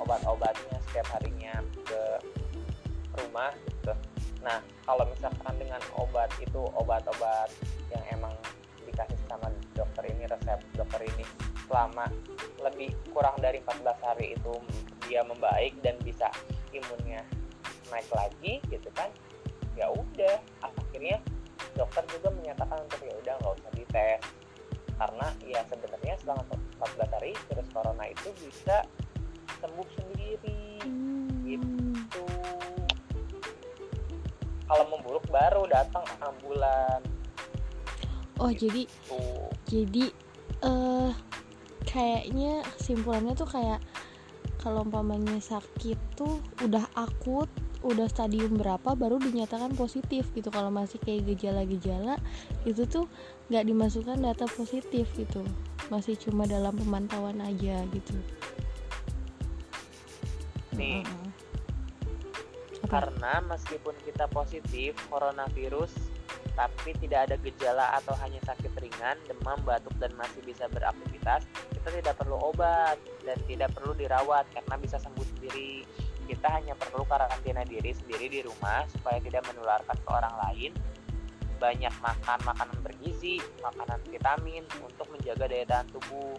obat-obatnya 0.10 0.82
setiap 0.90 1.06
harinya 1.14 1.62
ke 1.86 2.02
rumah 3.14 3.54
gitu. 3.70 3.94
Nah 4.42 4.58
kalau 4.82 5.06
misalkan 5.06 5.54
dengan 5.62 5.78
obat 6.02 6.34
itu 6.42 6.66
obat-obat 6.74 7.54
yang 7.94 8.02
emang 8.18 8.34
dikasih 8.90 9.22
sama 9.30 9.54
dokter 9.78 10.10
ini 10.10 10.26
resep 10.26 10.58
dokter 10.74 11.06
ini 11.14 11.22
selama 11.70 12.10
lebih 12.58 12.90
kurang 13.14 13.38
dari 13.38 13.62
14 13.62 13.86
hari 14.02 14.34
itu 14.34 14.54
dia 15.06 15.22
membaik 15.22 15.78
dan 15.86 15.94
bisa 16.02 16.34
imunnya 16.74 17.22
naik 17.94 18.10
lagi 18.10 18.58
gitu 18.66 18.90
kan 18.98 19.14
ya 19.78 19.94
udah. 19.94 20.42
Akhirnya 20.66 21.22
dokter 21.78 22.02
juga 22.10 22.34
menyatakan 22.34 22.82
untuk 22.82 23.06
ya 23.06 23.14
udah 23.14 23.34
nggak 23.46 23.54
usah 23.62 23.72
dites. 23.78 24.22
Karena 24.98 25.28
ya 25.46 25.62
sebenarnya 25.70 26.18
selama 26.18 26.44
14 26.82 27.14
hari 27.14 27.32
virus 27.46 27.70
corona 27.70 28.10
itu 28.10 28.34
bisa 28.42 28.90
memburuk 35.10 35.26
baru 35.34 35.66
datang 35.66 36.06
ambulan. 36.22 37.02
Oh 38.38 38.54
jadi 38.54 38.86
tuh 39.10 39.50
jadi 39.66 40.14
eh 40.62 41.12
kayaknya 41.90 42.62
simpulannya 42.78 43.34
tuh 43.34 43.50
kayak 43.50 43.82
kalau 44.62 44.86
umpamanya 44.86 45.42
sakit 45.42 45.98
tuh 46.14 46.38
udah 46.62 46.86
akut 46.94 47.50
udah 47.82 48.06
stadium 48.06 48.54
berapa 48.62 48.94
baru 48.94 49.18
dinyatakan 49.18 49.74
positif 49.74 50.30
gitu. 50.38 50.54
Kalau 50.54 50.70
masih 50.70 51.02
kayak 51.02 51.26
gejala-gejala 51.34 52.22
itu 52.70 52.86
tuh 52.86 53.10
nggak 53.50 53.66
dimasukkan 53.66 54.22
data 54.22 54.46
positif 54.46 55.10
gitu. 55.18 55.42
Masih 55.90 56.14
cuma 56.22 56.46
dalam 56.46 56.78
pemantauan 56.78 57.42
aja 57.42 57.82
gitu. 57.90 58.14
Nih. 60.78 61.02
Karena 62.90 63.38
meskipun 63.46 63.94
kita 64.02 64.26
positif 64.34 64.98
coronavirus 65.14 65.94
tapi 66.60 66.92
tidak 67.00 67.32
ada 67.32 67.36
gejala 67.40 67.86
atau 67.96 68.12
hanya 68.20 68.44
sakit 68.44 68.76
ringan, 68.84 69.16
demam, 69.32 69.56
batuk 69.64 69.96
dan 69.96 70.12
masih 70.20 70.44
bisa 70.44 70.68
beraktivitas, 70.68 71.48
kita 71.72 71.90
tidak 72.04 72.20
perlu 72.20 72.36
obat 72.36 73.00
dan 73.24 73.40
tidak 73.48 73.72
perlu 73.72 73.96
dirawat 73.96 74.44
karena 74.52 74.76
bisa 74.76 75.00
sembuh 75.00 75.24
sendiri. 75.24 75.88
Kita 76.28 76.52
hanya 76.52 76.76
perlu 76.76 77.08
karantina 77.08 77.64
diri 77.64 77.96
sendiri 77.96 78.28
di 78.28 78.40
rumah 78.44 78.84
supaya 78.92 79.24
tidak 79.24 79.48
menularkan 79.48 79.98
ke 79.98 80.10
orang 80.12 80.36
lain. 80.46 80.72
Banyak 81.64 81.96
makan 82.04 82.40
makanan 82.44 82.80
bergizi, 82.84 83.40
makanan 83.64 84.00
vitamin 84.08 84.64
untuk 84.84 85.08
menjaga 85.16 85.48
daya 85.48 85.66
tahan 85.68 85.88
tubuh. 85.96 86.36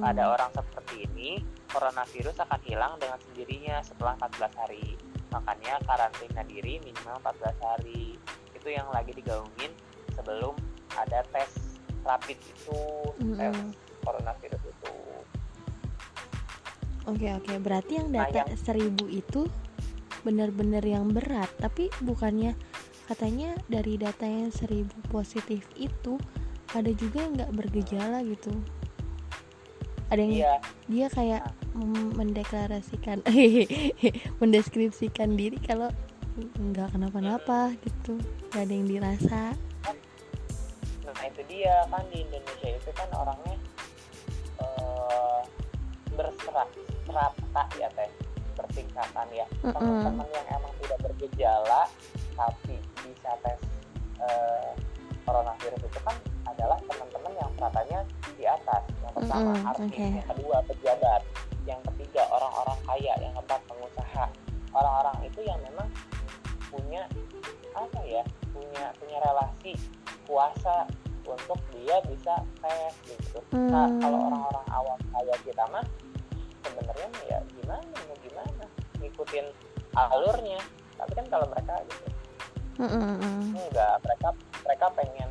Pada 0.00 0.28
orang 0.28 0.52
seperti 0.52 1.08
ini, 1.08 1.40
coronavirus 1.72 2.44
akan 2.44 2.60
hilang 2.68 3.00
dengan 3.00 3.16
sendirinya 3.20 3.80
setelah 3.80 4.16
14 4.20 4.60
hari. 4.60 5.03
Makanya 5.34 5.82
karantina 5.82 6.42
diri 6.46 6.78
minimal 6.78 7.18
14 7.18 7.58
hari. 7.58 8.14
Itu 8.54 8.68
yang 8.70 8.86
lagi 8.94 9.10
digaungin 9.10 9.74
sebelum 10.14 10.54
ada 10.94 11.26
tes 11.34 11.82
rapid 12.06 12.38
itu, 12.38 12.80
tes 13.34 13.50
Mm-mm. 13.50 13.74
coronavirus 14.06 14.62
itu. 14.62 14.94
Oke 17.04 17.28
oke, 17.34 17.52
berarti 17.60 18.00
yang 18.00 18.08
Nah, 18.14 18.24
data 18.24 18.46
yang- 18.46 18.56
seribu 18.56 19.10
itu 19.10 19.44
benar-benar 20.24 20.80
yang 20.80 21.10
berat, 21.12 21.50
tapi 21.60 21.92
bukannya 22.00 22.56
katanya 23.04 23.52
dari 23.68 24.00
data 24.00 24.24
yang 24.24 24.48
seribu 24.48 24.96
positif 25.12 25.68
itu 25.76 26.16
ada 26.72 26.88
juga 26.96 27.28
yang 27.28 27.36
nggak 27.36 27.52
bergejala 27.52 28.24
gitu. 28.24 28.56
Ada 30.08 30.20
yang 30.20 30.32
Iya, 30.32 30.54
dia 30.86 31.06
kayak 31.08 31.42
mem- 31.72 32.12
mendeklarasikan, 32.14 33.24
mendeskripsikan 34.40 35.34
diri 35.34 35.56
kalau 35.58 35.88
nggak 36.34 36.92
kenapa-napa 36.92 37.72
gitu, 37.80 38.18
nggak 38.50 38.62
ada 38.62 38.74
yang 38.74 38.88
dirasa. 38.88 39.42
nah 41.04 41.24
itu 41.24 41.42
dia. 41.46 41.86
Kan 41.86 42.02
di 42.10 42.20
Indonesia 42.20 42.68
itu 42.68 42.90
kan 42.90 43.06
orangnya 43.14 43.54
eh 44.58 45.40
berserat 46.10 46.68
serata 47.06 47.62
ya 47.76 47.88
teh. 47.92 48.10
Bertingkatan 48.54 49.26
ya. 49.30 49.46
Teman-teman 49.62 50.26
yang 50.26 50.46
emang 50.52 50.72
tidak 50.80 50.98
bergejala 51.02 51.82
tapi 52.34 52.74
bisa 52.98 53.30
tes 53.40 53.60
eh, 54.18 54.70
coronavirus 55.22 55.80
itu 55.80 56.00
kan 56.02 56.16
adalah 56.44 56.78
teman-teman 56.84 57.32
yang 57.34 57.50
seratanya 57.56 58.00
di 58.36 58.44
atas 58.44 58.82
yang 59.00 59.12
pertama 59.14 59.50
Mm-mm, 59.52 59.68
artis 59.70 59.88
oke. 59.88 60.04
yang 60.04 60.28
kedua 60.28 60.56
pejabat 60.66 61.22
yang 61.64 61.80
ketiga 61.92 62.22
orang-orang 62.28 62.78
kaya 62.84 63.12
yang 63.18 63.32
keempat 63.32 63.60
pengusaha 63.64 64.24
orang-orang 64.74 65.16
itu 65.24 65.40
yang 65.42 65.58
memang 65.64 65.88
punya 66.68 67.02
apa 67.74 68.00
ya 68.04 68.22
punya 68.50 68.84
punya 68.98 69.18
relasi 69.22 69.72
kuasa 70.26 70.86
untuk 71.24 71.56
dia 71.72 71.96
bisa 72.04 72.34
tes 72.60 72.92
gitu 73.08 73.38
nah 73.54 73.88
Hmm. 73.88 74.00
kalau 74.02 74.18
orang-orang 74.28 74.66
awam 74.70 74.98
kayak 75.10 75.38
kita 75.42 75.64
mah 75.72 75.84
sebenarnya 76.60 77.08
ya 77.26 77.38
gimana 77.48 77.96
mau 78.04 78.16
gimana 78.20 78.64
ngikutin 79.00 79.46
alurnya 79.94 80.60
tapi 80.98 81.12
kan 81.14 81.26
kalau 81.30 81.46
mereka 81.48 81.74
gitu 81.86 82.08
Mm-mm. 82.74 83.54
enggak 83.54 83.94
mereka 84.02 84.28
mereka 84.66 84.86
pengen 84.92 85.30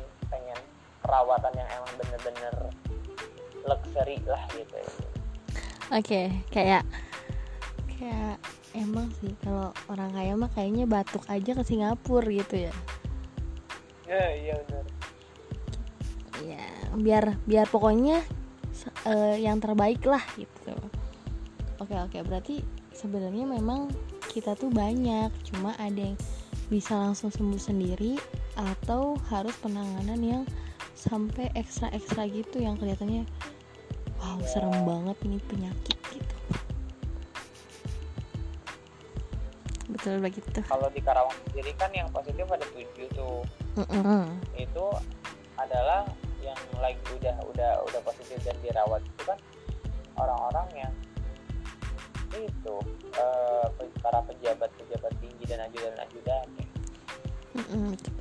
perawatan 1.04 1.52
yang 1.52 1.68
emang 1.68 1.92
bener-bener 2.00 2.54
luxury 3.68 4.18
lah 4.24 4.42
gitu 4.56 4.80
Oke, 5.92 6.32
kayak 6.48 6.82
kayak 7.92 8.40
emang 8.72 9.12
sih 9.20 9.36
kalau 9.44 9.70
orang 9.92 10.10
kaya 10.16 10.32
mah 10.32 10.48
kayaknya 10.50 10.88
batuk 10.88 11.22
aja 11.28 11.52
ke 11.52 11.62
Singapura 11.62 12.26
gitu 12.26 12.68
ya. 12.68 12.74
ya 14.08 14.24
iya 14.32 14.54
benar 14.64 14.84
Ya, 16.42 16.66
biar 16.98 17.24
biar 17.46 17.70
pokoknya 17.70 18.20
eh, 19.06 19.36
yang 19.38 19.62
terbaik 19.62 20.02
lah 20.02 20.20
gitu. 20.34 20.74
Oke, 21.78 21.94
oke, 21.94 22.18
berarti 22.26 22.60
sebenarnya 22.90 23.46
memang 23.46 23.86
kita 24.34 24.58
tuh 24.58 24.68
banyak, 24.68 25.30
cuma 25.46 25.78
ada 25.78 25.94
yang 26.10 26.18
bisa 26.68 26.98
langsung 26.98 27.30
sembuh 27.30 27.60
sendiri 27.60 28.18
atau 28.58 29.14
harus 29.30 29.54
penanganan 29.62 30.18
yang 30.18 30.42
sampai 31.04 31.52
ekstra-ekstra 31.52 32.24
gitu 32.32 32.64
yang 32.64 32.80
kelihatannya 32.80 33.28
wow, 34.16 34.40
serem 34.48 34.72
banget 34.82 35.16
ini 35.28 35.38
penyakit 35.44 35.98
gitu. 36.08 36.36
Betul 39.84 40.18
begitu. 40.18 40.58
kalau 40.64 40.88
di 40.90 41.00
Karawang 41.04 41.36
sendiri 41.48 41.76
kan 41.76 41.92
yang 41.92 42.08
positif 42.08 42.48
ada 42.48 42.64
tujuh 42.72 43.06
tuh 43.12 43.44
Mm-mm. 43.78 44.40
itu 44.56 44.86
adalah 45.60 46.08
yang 46.40 46.58
lagi 46.80 46.98
udah 47.14 47.36
udah 47.52 47.70
udah 47.84 48.00
positif 48.02 48.40
dan 48.42 48.56
dirawat 48.64 49.04
itu 49.04 49.22
kan 49.28 49.38
orang-orang 50.18 50.66
yang 50.88 50.92
itu 52.34 52.74
eh, 53.14 53.66
pe- 53.78 53.94
para 54.02 54.18
pejabat 54.26 54.70
pejabat 54.74 55.12
tinggi 55.22 55.44
dan 55.46 55.62
ajudan 55.70 55.94
ajudan 56.02 56.46
betul. 57.54 58.13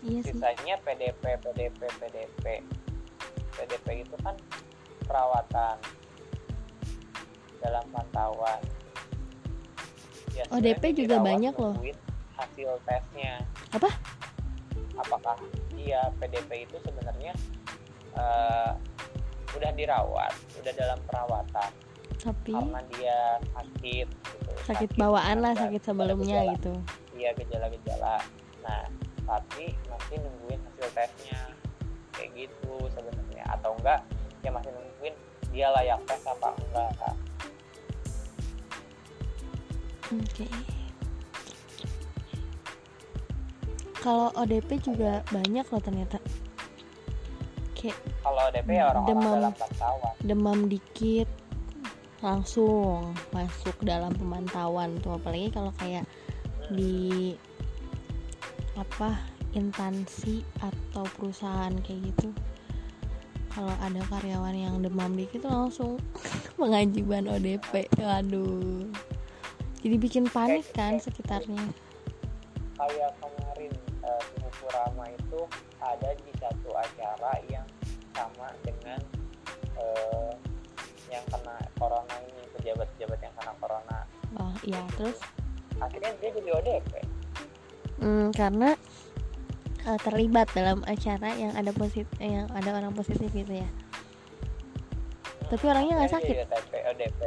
Iya 0.00 0.20
sih. 0.22 0.32
sisanya 0.32 0.74
PDP 0.80 1.22
PDP 1.36 1.80
PDP 1.92 2.44
PDP 3.52 3.86
itu 4.00 4.16
kan 4.18 4.32
perawatan 5.04 5.76
dalam 7.60 7.84
pantauan 7.92 8.60
ya, 10.32 10.44
ODP 10.48 10.80
sebenarnya 10.80 10.96
juga 10.96 11.16
banyak 11.20 11.54
loh. 11.54 11.74
hasil 12.32 12.70
tesnya 12.82 13.34
Apa? 13.70 13.90
apakah 14.96 15.36
iya 15.74 16.08
PDP 16.16 16.64
itu 16.64 16.76
sebenarnya 16.80 17.36
eh, 18.16 18.72
udah 19.50 19.70
dirawat 19.74 20.32
udah 20.56 20.72
dalam 20.72 20.98
perawatan 21.04 21.70
Tapi 22.16 22.52
karena 22.52 22.80
dia 22.90 23.18
sakit 23.50 24.08
gitu 24.08 24.50
sakit 24.64 24.90
bawaan 24.94 25.40
lah, 25.40 25.52
sakit 25.52 25.82
sebelumnya 25.82 26.40
gejala- 26.40 26.54
gitu. 26.56 26.72
iya 27.12 27.30
gejala-gejala 27.34 28.16
nah 28.60 28.80
tapi 29.30 29.70
masih 29.86 30.18
nungguin 30.18 30.58
hasil 30.58 30.88
tesnya 30.90 31.40
kayak 32.10 32.30
gitu 32.34 32.74
sebenarnya 32.90 33.46
atau 33.46 33.78
enggak 33.78 34.02
ya 34.42 34.50
masih 34.50 34.74
nungguin 34.74 35.14
dia 35.54 35.70
layak 35.70 36.02
tes 36.10 36.22
apa 36.26 36.50
enggak 36.58 36.90
Oke. 40.10 40.42
Kalau 44.02 44.34
ODP 44.34 44.82
juga 44.82 45.22
banyak 45.30 45.62
loh 45.70 45.78
ternyata. 45.78 46.18
Kayak 47.78 47.94
kalau 48.26 48.44
DP 48.50 48.68
ya 48.74 48.84
orang-orang 48.90 49.06
Demam. 49.14 49.32
dalam 49.38 49.52
pantauan 49.54 50.14
demam 50.20 50.58
dikit 50.68 51.28
langsung 52.20 53.16
masuk 53.32 53.72
dalam 53.80 54.12
pemantauan 54.12 55.00
tuh 55.00 55.16
apalagi 55.16 55.48
kalau 55.48 55.72
kayak 55.80 56.04
Hmm, 56.70 56.76
di 56.76 57.34
apa 58.80 59.20
instansi 59.52 60.40
atau 60.64 61.04
perusahaan 61.18 61.74
kayak 61.84 62.00
gitu. 62.14 62.32
Kalau 63.50 63.74
ada 63.82 64.00
karyawan 64.08 64.54
yang 64.54 64.78
demam 64.80 65.12
dikit 65.12 65.44
langsung 65.44 66.00
mengajukan 66.60 67.28
ODP 67.28 67.90
waduh. 68.00 68.88
Jadi 69.80 69.96
bikin 69.96 70.24
panik 70.30 70.64
kan 70.72 70.96
sekitarnya. 70.96 71.60
Kayak 72.78 73.12
kemarin 73.20 73.72
eh, 74.06 74.22
di 74.32 74.36
Fukurama 74.48 75.04
itu 75.12 75.40
ada 75.82 76.10
di 76.16 76.32
satu 76.40 76.70
acara 76.72 77.32
yang 77.50 77.66
sama 78.16 78.48
dengan 78.64 79.00
eh, 79.76 80.32
yang 81.10 81.24
kena 81.26 81.58
corona 81.74 82.16
ini 82.22 82.42
pejabat-pejabat 82.54 83.18
yang 83.18 83.34
kena 83.34 83.52
corona. 83.58 83.98
Oh 84.38 84.54
iya 84.62 84.84
terus? 84.94 85.18
Akhirnya 85.82 86.12
dia 86.22 86.30
jadi 86.38 86.50
ODP 86.54 87.09
hmm, 88.00 88.32
karena 88.32 88.74
eh, 89.80 89.98
terlibat 90.00 90.48
dalam 90.52 90.80
acara 90.84 91.30
yang 91.34 91.52
ada 91.54 91.70
positif 91.70 92.08
yang 92.18 92.48
ada 92.52 92.72
orang 92.72 92.92
positif 92.92 93.28
gitu 93.30 93.52
ya. 93.54 93.68
Tapi 95.46 95.64
orangnya 95.66 95.98
nggak 95.98 96.10
Akhirnya 96.10 96.22
sakit? 96.22 96.34
dia 96.34 96.46
ODP 96.46 96.72
ODP 96.86 97.20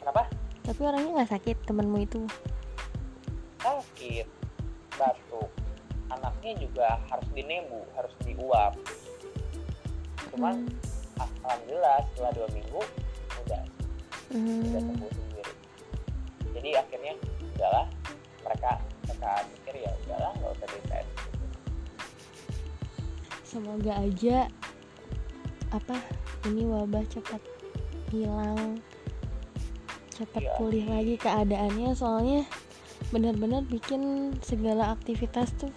kenapa? 0.00 0.22
Tapi 0.64 0.80
orangnya 0.80 1.10
nggak 1.20 1.32
sakit 1.32 1.56
temenmu 1.64 1.98
itu. 2.00 2.20
Sakit. 3.58 4.26
Batuk 4.96 5.50
anaknya 6.08 6.52
juga 6.58 6.98
harus 7.06 7.28
dinebu 7.32 7.84
harus 7.94 8.14
diuap. 8.24 8.72
Cuman 10.32 10.64
Hmm, 11.18 11.26
alhamdulillah 11.44 11.98
setelah 12.10 12.32
dua 12.32 12.48
minggu 12.50 12.80
udah. 13.44 13.62
Udah 14.28 14.80
Hmm. 14.80 14.86
sembuh 14.88 15.12
sendiri. 15.12 15.52
Jadi 16.54 16.70
akhirnya 16.74 17.12
udahlah 17.52 17.86
mereka 18.40 18.70
mereka 19.08 19.30
pikir 19.48 19.74
ya 19.82 19.90
udahlah 20.04 20.30
nggak 20.36 20.50
usah 20.52 20.68
dites 20.68 21.06
gitu. 21.08 21.58
semoga 23.42 23.92
aja 23.96 24.36
apa 25.68 25.96
ini 26.48 26.62
wabah 26.64 27.04
cepat 27.08 27.42
hilang 28.08 28.80
cepat 30.12 30.42
Iya. 30.42 30.52
pulih 30.58 30.84
lagi 30.88 31.14
keadaannya 31.16 31.90
soalnya 31.94 32.42
benar-benar 33.08 33.64
bikin 33.64 34.34
segala 34.42 34.92
aktivitas 34.92 35.54
tuh 35.56 35.72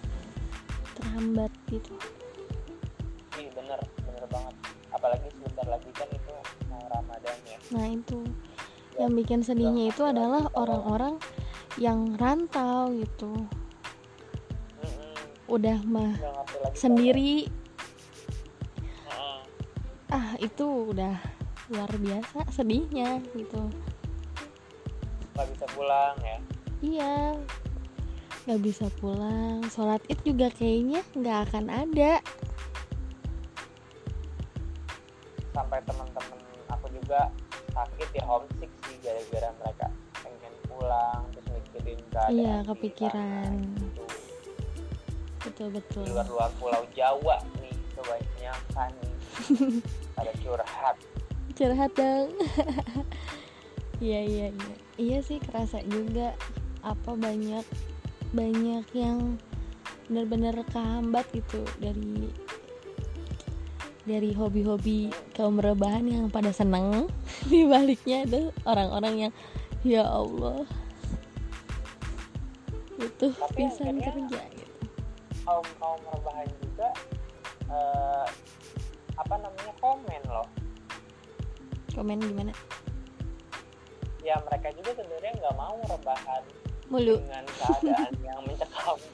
terhambat 0.99 1.51
gitu 1.71 1.95
Iya 3.37 3.49
bener 3.55 3.79
bener 4.03 4.25
banget 4.27 4.55
apalagi 4.91 5.27
sebentar 5.31 5.65
lagi 5.69 5.89
kan 5.95 6.09
itu 6.11 6.33
mau 6.67 6.83
ramadan 6.91 7.35
ya 7.47 7.57
nah 7.71 7.87
itu 7.87 8.19
yang 8.99 9.15
bikin 9.15 9.39
sedihnya 9.45 9.93
itu 9.95 10.03
adalah 10.03 10.51
orang-orang 10.57 11.15
yang 11.81 12.13
rantau 12.21 12.93
gitu. 12.93 13.33
Udah 15.49 15.81
mah 15.81 16.13
sendiri. 16.77 17.49
Ah 20.13 20.37
itu 20.37 20.93
udah 20.93 21.17
luar 21.73 21.89
biasa 21.97 22.45
sedihnya 22.53 23.17
gitu. 23.33 23.65
Nggak 25.33 25.47
bisa 25.57 25.65
pulang 25.73 26.15
ya? 26.21 26.37
Iya 26.85 27.17
nggak 28.45 28.61
bisa 28.61 28.85
pulang. 29.01 29.65
Sholat 29.69 30.01
id 30.05 30.21
juga 30.21 30.53
kayaknya 30.53 31.01
nggak 31.17 31.49
akan 31.49 31.65
ada. 31.69 32.21
Sampai 35.53 35.81
teman-teman 35.85 36.37
aku 36.69 36.85
juga 36.93 37.33
sakit 37.71 38.09
ya 38.17 38.23
homesick 38.27 38.71
sih 38.85 38.97
gara-gara 39.01 39.49
mereka 39.61 39.87
pengen 40.19 40.53
pulang 40.67 41.20
keadaan 42.11 42.35
Iya, 42.35 42.55
kepikiran. 42.67 43.53
betul 45.41 45.73
betul 45.73 46.05
di 46.05 46.13
luar-luar 46.13 46.53
pulau 46.61 46.83
Jawa 46.93 47.41
nih 47.57 47.73
kebanyakan 47.97 48.91
nih? 49.01 49.15
Pada 50.17 50.31
curhat. 50.37 50.95
Curhat 51.57 51.91
dong. 51.97 52.29
Iya 54.01 54.17
iya 54.25 54.47
iya. 54.49 54.75
Iya 54.97 55.17
sih 55.21 55.37
kerasa 55.37 55.77
juga 55.85 56.33
apa 56.81 57.13
banyak 57.13 57.61
banyak 58.33 58.81
yang 58.97 59.37
benar-benar 60.09 60.57
kehambat 60.73 61.29
gitu 61.29 61.61
dari 61.77 62.33
dari 64.01 64.33
hobi-hobi 64.33 65.13
kaum 65.37 65.61
rebahan 65.61 66.09
yang 66.09 66.25
pada 66.33 66.49
seneng. 66.49 67.05
Di 67.49 67.61
baliknya 67.69 68.25
ada 68.25 68.49
orang-orang 68.65 69.29
yang 69.29 69.33
ya 69.85 70.01
Allah 70.01 70.65
itu 73.03 73.27
Tapi 73.31 73.59
bisa 73.59 73.81
akhirnya- 73.81 74.05
kerja 74.07 74.41
gitu. 74.51 74.73
kaum 75.41 75.65
kaum 75.75 76.01
rebahan 76.07 76.47
juga 76.57 76.89
eh, 77.67 78.27
apa 79.15 79.35
namanya 79.37 79.73
komen 79.77 80.21
loh. 80.27 80.47
Komen 81.91 82.17
gimana? 82.19 82.53
Ya 84.21 84.37
mereka 84.39 84.69
juga 84.71 84.93
sebenarnya 84.93 85.33
nggak 85.35 85.55
mau 85.55 85.75
rebahan 85.81 86.43
mulu. 86.87 87.15
dengan 87.19 87.43
keadaan 87.49 88.13
yang 88.21 88.39
mencekam. 88.43 88.97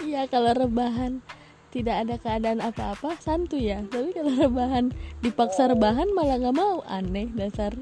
Iya 0.00 0.26
kalau 0.26 0.54
rebahan 0.56 1.22
tidak 1.68 2.02
ada 2.02 2.14
keadaan 2.16 2.58
apa-apa 2.58 3.18
santuy 3.18 3.68
ya. 3.68 3.82
Tapi 3.84 4.10
kalau 4.10 4.32
rebahan 4.40 4.90
dipaksa 5.20 5.66
Oh. 5.66 5.70
rebahan 5.70 6.08
malah 6.10 6.34
nggak 6.36 6.56
mau. 6.56 6.82
Aneh 6.84 7.26
dasar 7.28 7.74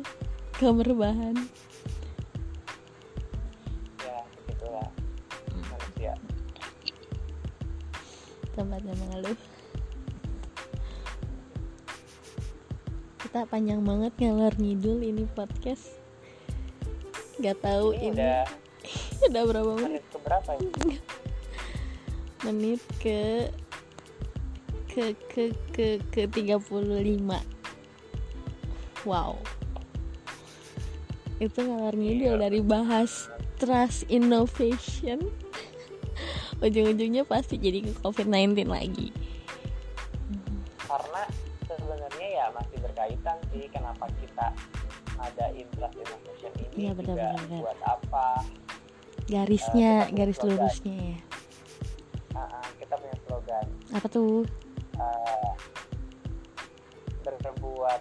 kamu 0.54 0.82
rebahan 0.86 1.36
tempatnya 8.56 8.96
mengeluh 8.96 9.36
kita 13.36 13.52
panjang 13.52 13.84
banget 13.84 14.16
ngalor 14.16 14.54
ngidul 14.56 15.04
ini 15.04 15.28
podcast. 15.36 15.92
Nggak 17.36 17.60
tahu 17.60 17.92
ini 17.92 18.16
ini 18.16 18.16
udah 18.16 18.48
udah 19.28 19.42
berapa 19.44 19.72
menit? 19.76 19.84
Menit 19.84 20.04
keberapa 20.08 20.50
ya 20.56 20.68
menit 22.48 22.80
ke 22.96 23.52
ke 24.88 25.12
ke 25.28 25.52
ke 25.74 26.00
ke 26.08 26.22
35 26.32 26.64
wow. 29.04 29.36
Itu 31.36 31.58
ngalor 31.60 31.92
ngidul 31.92 32.40
Iya. 32.40 32.48
dari 32.48 32.60
bahas 32.64 33.28
trust 33.60 34.08
innovation 34.08 35.28
ujung-ujungnya 36.60 37.22
pasti 37.24 37.56
jadi 37.56 37.84
ke 37.84 37.92
covid-19 38.00 38.64
lagi. 38.66 39.08
Karena 40.80 41.22
sebenarnya 41.66 42.28
ya 42.30 42.44
masih 42.54 42.78
berkaitan 42.80 43.36
sih 43.52 43.66
kenapa 43.68 44.06
kita 44.22 44.46
ada 45.16 45.46
innovation 45.50 46.52
ini 46.60 46.86
Iya, 46.86 46.92
benar, 46.94 47.16
juga 47.16 47.26
benar, 47.26 47.40
benar. 47.48 47.60
buat 47.64 47.80
apa? 47.82 48.26
Garisnya 49.26 49.92
kita 50.06 50.14
garis 50.14 50.36
slogan. 50.38 50.54
lurusnya 50.54 50.94
ya. 50.96 51.18
Ah, 52.36 52.66
kita 52.78 52.94
punya 52.94 53.16
slogan. 53.26 53.66
Apa 53.90 54.06
tuh? 54.06 54.44
Eh, 54.96 55.52
berbuat 57.26 58.00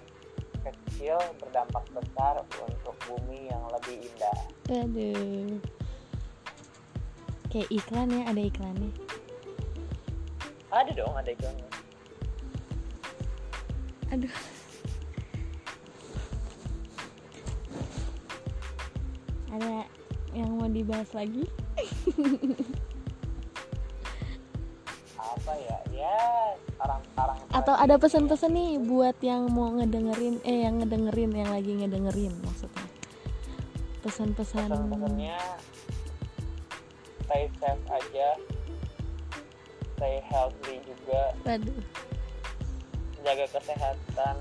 kecil 0.61 1.17
berdampak 1.41 1.85
besar 1.91 2.41
untuk 2.61 2.95
bumi 3.09 3.49
yang 3.49 3.63
lebih 3.73 4.05
indah. 4.05 4.39
Aduh 4.69 5.57
kayak 7.51 7.69
iklan 7.69 8.09
ya 8.11 8.23
ada 8.29 8.41
iklannya? 8.41 8.91
Ada 10.71 10.91
dong 10.91 11.13
ada 11.15 11.29
iklannya. 11.31 11.69
Aduh. 14.13 14.35
Ada 19.55 19.87
yang 20.35 20.51
mau 20.59 20.67
dibahas 20.67 21.09
lagi? 21.15 21.47
Apa 25.15 25.51
ya? 25.57 25.77
Ya 25.95 26.19
sekarang 26.75 27.01
sekarang 27.11 27.37
atau 27.55 27.71
ada 27.71 27.95
pesan-pesan 27.95 28.51
nih 28.51 28.71
buat 28.83 29.15
yang 29.23 29.47
mau 29.47 29.71
ngedengerin 29.71 30.43
eh 30.43 30.67
yang 30.67 30.83
ngedengerin 30.83 31.31
yang 31.31 31.49
lagi 31.49 31.71
ngedengerin 31.71 32.35
maksudnya? 32.43 32.83
Pesan-pesan 34.03 34.69
pesan-pesannya 34.69 35.39
stay 37.25 37.49
safe 37.59 37.85
aja. 37.89 38.29
Stay 39.97 40.15
healthy 40.29 40.79
juga. 40.85 41.33
Aduh 41.49 42.05
jaga 43.25 43.45
kesehatan. 43.57 44.35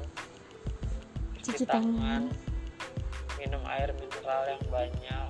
Cuci 1.41 1.65
tangan. 1.65 2.29
minum 3.41 3.65
air 3.65 3.91
mineral 3.97 4.43
yang 4.45 4.65
banyak. 4.69 5.29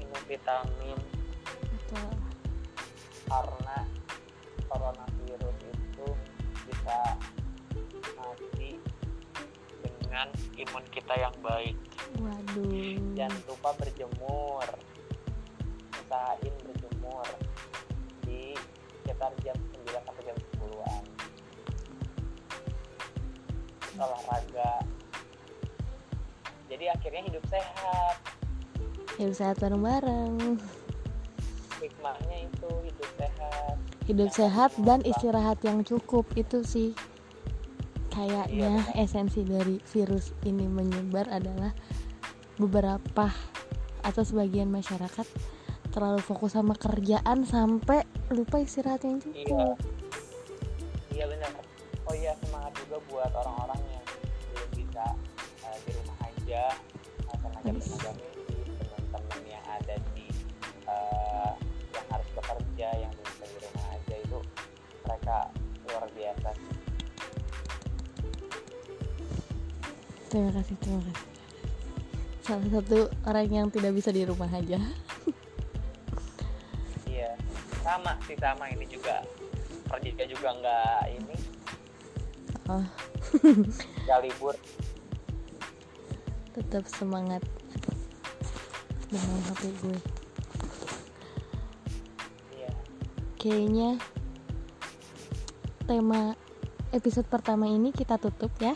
Minum 0.00 0.22
vitamin. 0.24 0.98
Betul. 1.52 2.12
Karena 3.28 3.78
coronavirus 4.72 5.58
itu 5.68 6.08
bisa 6.64 6.98
mati 8.16 8.80
dengan 9.84 10.28
imun 10.56 10.84
kita 10.88 11.14
yang 11.20 11.36
baik. 11.44 11.76
Waduh. 12.16 12.96
Jangan 13.12 13.40
lupa 13.48 13.70
berjemur 13.76 14.64
usahain 16.14 16.54
berjemur 16.62 17.26
di 18.22 18.54
sekitar 19.02 19.34
jam 19.42 19.58
9 19.82 20.06
sampai 20.06 20.22
jam 20.22 20.36
10-an 20.38 21.02
olahraga. 23.98 24.74
Jadi 26.70 26.84
akhirnya 26.86 27.22
hidup 27.26 27.44
sehat. 27.50 28.16
Hidup 29.18 29.34
sehat 29.34 29.56
bareng-bareng. 29.58 30.62
Hikmahnya 31.82 32.36
itu 32.46 32.70
hidup 32.86 33.10
sehat. 33.18 33.74
Hidup 34.06 34.30
Jangan 34.30 34.38
sehat 34.38 34.70
dan 34.86 35.00
istirahat 35.02 35.58
yang 35.66 35.82
cukup 35.82 36.30
itu 36.38 36.62
sih. 36.62 36.90
Kayaknya 38.14 38.86
Iya, 38.86 39.02
esensi 39.02 39.42
dari 39.42 39.82
virus 39.90 40.30
ini 40.46 40.70
menyebar 40.70 41.26
adalah 41.26 41.74
beberapa 42.54 43.34
atau 44.06 44.22
sebagian 44.22 44.70
masyarakat 44.70 45.26
terlalu 45.94 46.18
fokus 46.26 46.58
sama 46.58 46.74
kerjaan 46.74 47.46
sampai 47.46 48.02
lupa 48.34 48.58
istirahat 48.58 49.06
yang 49.06 49.22
iya. 49.30 49.46
Cukup 49.46 49.78
iya 51.14 51.24
benar. 51.30 51.52
Oh 52.10 52.14
iya 52.18 52.34
semangat 52.42 52.74
juga 52.82 52.98
buat 53.06 53.30
orang-orang 53.30 53.78
yang 53.94 54.04
belum 54.50 54.70
bisa 54.74 55.06
eh, 55.62 55.78
di 55.86 55.90
rumah 55.94 56.18
aja. 56.26 56.62
Eh, 57.30 57.36
tenaga-tenaga 57.38 58.10
medis 58.18 58.74
teman-teman 58.74 59.40
yang 59.46 59.64
ada 59.70 59.94
di 60.18 60.26
eh, 60.90 61.52
yang 61.94 62.06
harus 62.10 62.28
bekerja 62.34 62.88
yang 62.98 63.12
belum 63.14 63.30
bisa 63.30 63.46
di 63.46 63.58
rumah 63.62 63.86
aja 63.94 64.14
itu 64.18 64.38
mereka 65.06 65.36
luar 65.86 66.04
biasa. 66.10 66.50
Terima 70.26 70.50
kasih 70.58 70.74
terima 70.82 71.02
kasih. 71.06 71.28
Salah 72.42 72.68
satu 72.68 72.98
orang 73.30 73.46
yang 73.46 73.66
tidak 73.70 73.94
bisa 73.94 74.10
di 74.10 74.26
rumah 74.26 74.50
aja. 74.50 74.82
iya 74.82 75.13
sama 77.94 78.12
sih 78.26 78.34
sama. 78.42 78.66
Ini 78.74 78.86
juga 78.90 79.22
kerja 79.86 80.26
juga 80.26 80.48
nggak 80.50 81.00
ini. 81.14 81.36
Oh 82.66 82.84
nggak 84.04 84.18
libur. 84.26 84.54
Tetap 86.50 86.84
semangat. 86.90 87.42
Dengan 89.14 89.38
HP 89.46 89.62
gue. 89.78 89.98
Iya. 92.58 92.72
Kayaknya 93.38 93.90
tema 95.86 96.34
episode 96.90 97.30
pertama 97.30 97.70
ini 97.70 97.94
kita 97.94 98.18
tutup 98.18 98.50
ya. 98.58 98.74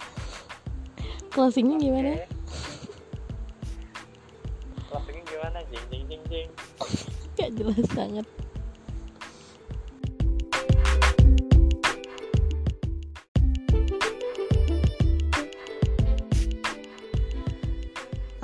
Closingnya 1.34 1.78
gimana? 1.82 2.14
Oke. 2.14 2.26
closingnya 4.86 5.24
gimana? 5.26 5.58
Jeng 5.70 5.86
jeng 5.90 6.04
jeng 6.06 6.22
jeng. 6.30 6.48
Gak 7.34 7.50
jelas 7.58 7.86
banget 7.94 8.26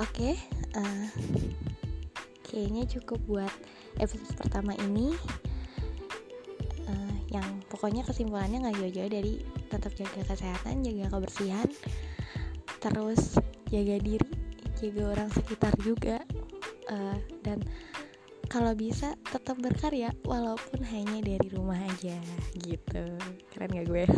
oke 0.05 0.31
eh, 0.77 1.07
kayaknya 2.45 2.85
cukup 2.85 3.19
buat 3.25 3.53
episode 3.97 4.37
pertama 4.37 4.77
ini. 4.77 5.17
Eh, 6.85 7.15
yang 7.33 7.65
pokoknya 7.65 8.05
kesimpulannya 8.05 8.61
nggak 8.61 8.77
jauh-jauh 8.77 9.11
dari 9.11 9.41
tetap 9.73 9.91
jaga 9.97 10.21
kesehatan 10.29 10.85
jaga 10.85 11.09
kebersihan 11.09 11.65
terus 12.77 13.41
jaga 13.73 13.97
diri 13.97 14.29
jaga 14.77 15.03
orang 15.09 15.29
sekitar 15.33 15.73
juga. 15.81 16.21
Eh, 16.85 17.17
dan 17.41 17.65
kalau 18.45 18.77
bisa 18.77 19.17
tetap 19.33 19.57
berkarya 19.57 20.13
walaupun 20.21 20.85
hanya 20.85 21.17
dari 21.25 21.49
rumah 21.49 21.81
aja 21.81 22.13
gitu. 22.61 23.03
Keren 23.49 23.73
gak 23.73 23.89
gue? 23.89 24.05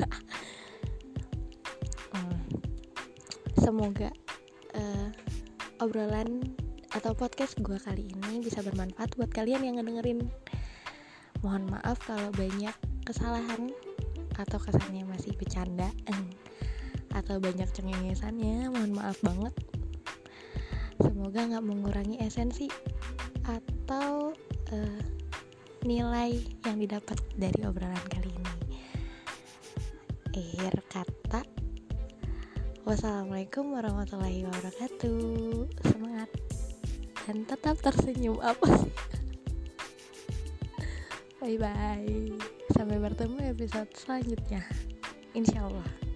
Semoga 3.63 4.13
obrolan 5.77 6.41
atau 6.95 7.13
podcast 7.13 7.59
gue 7.61 7.77
kali 7.77 8.09
ini 8.09 8.41
bisa 8.41 8.65
bermanfaat 8.65 9.13
buat 9.13 9.29
kalian 9.29 9.61
yang 9.61 9.75
ngedengerin 9.77 10.25
mohon 11.45 11.69
maaf 11.69 12.01
kalau 12.01 12.33
banyak 12.33 12.73
kesalahan 13.05 13.69
atau 14.37 14.57
kesannya 14.57 15.05
masih 15.05 15.33
bercanda 15.37 15.89
eng. 16.09 16.33
atau 17.13 17.41
banyak 17.41 17.65
cengengesannya 17.73 18.69
mohon 18.69 18.93
maaf 18.93 19.17
banget 19.25 19.53
semoga 21.01 21.45
nggak 21.49 21.65
mengurangi 21.65 22.21
esensi 22.21 22.69
atau 23.45 24.33
eh, 24.69 25.01
nilai 25.85 26.37
yang 26.65 26.77
didapat 26.77 27.17
dari 27.37 27.65
obrolan 27.65 28.05
kali 28.09 28.29
ini 28.29 28.36
wassalamualaikum 32.87 33.75
warahmatullahi 33.75 34.47
wabarakatuh. 34.47 35.67
Semangat. 35.91 36.31
Dan 37.27 37.43
tetap 37.43 37.75
tersenyum 37.83 38.39
apa 38.39 38.63
sih 38.79 38.93
bye 41.43 41.59
bye 41.59 42.31
sampai 42.71 42.97
bertemu 43.03 43.51
episode 43.51 43.91
selanjutnya. 43.91 44.63
Insya 45.35 45.67
Allah 45.67 46.06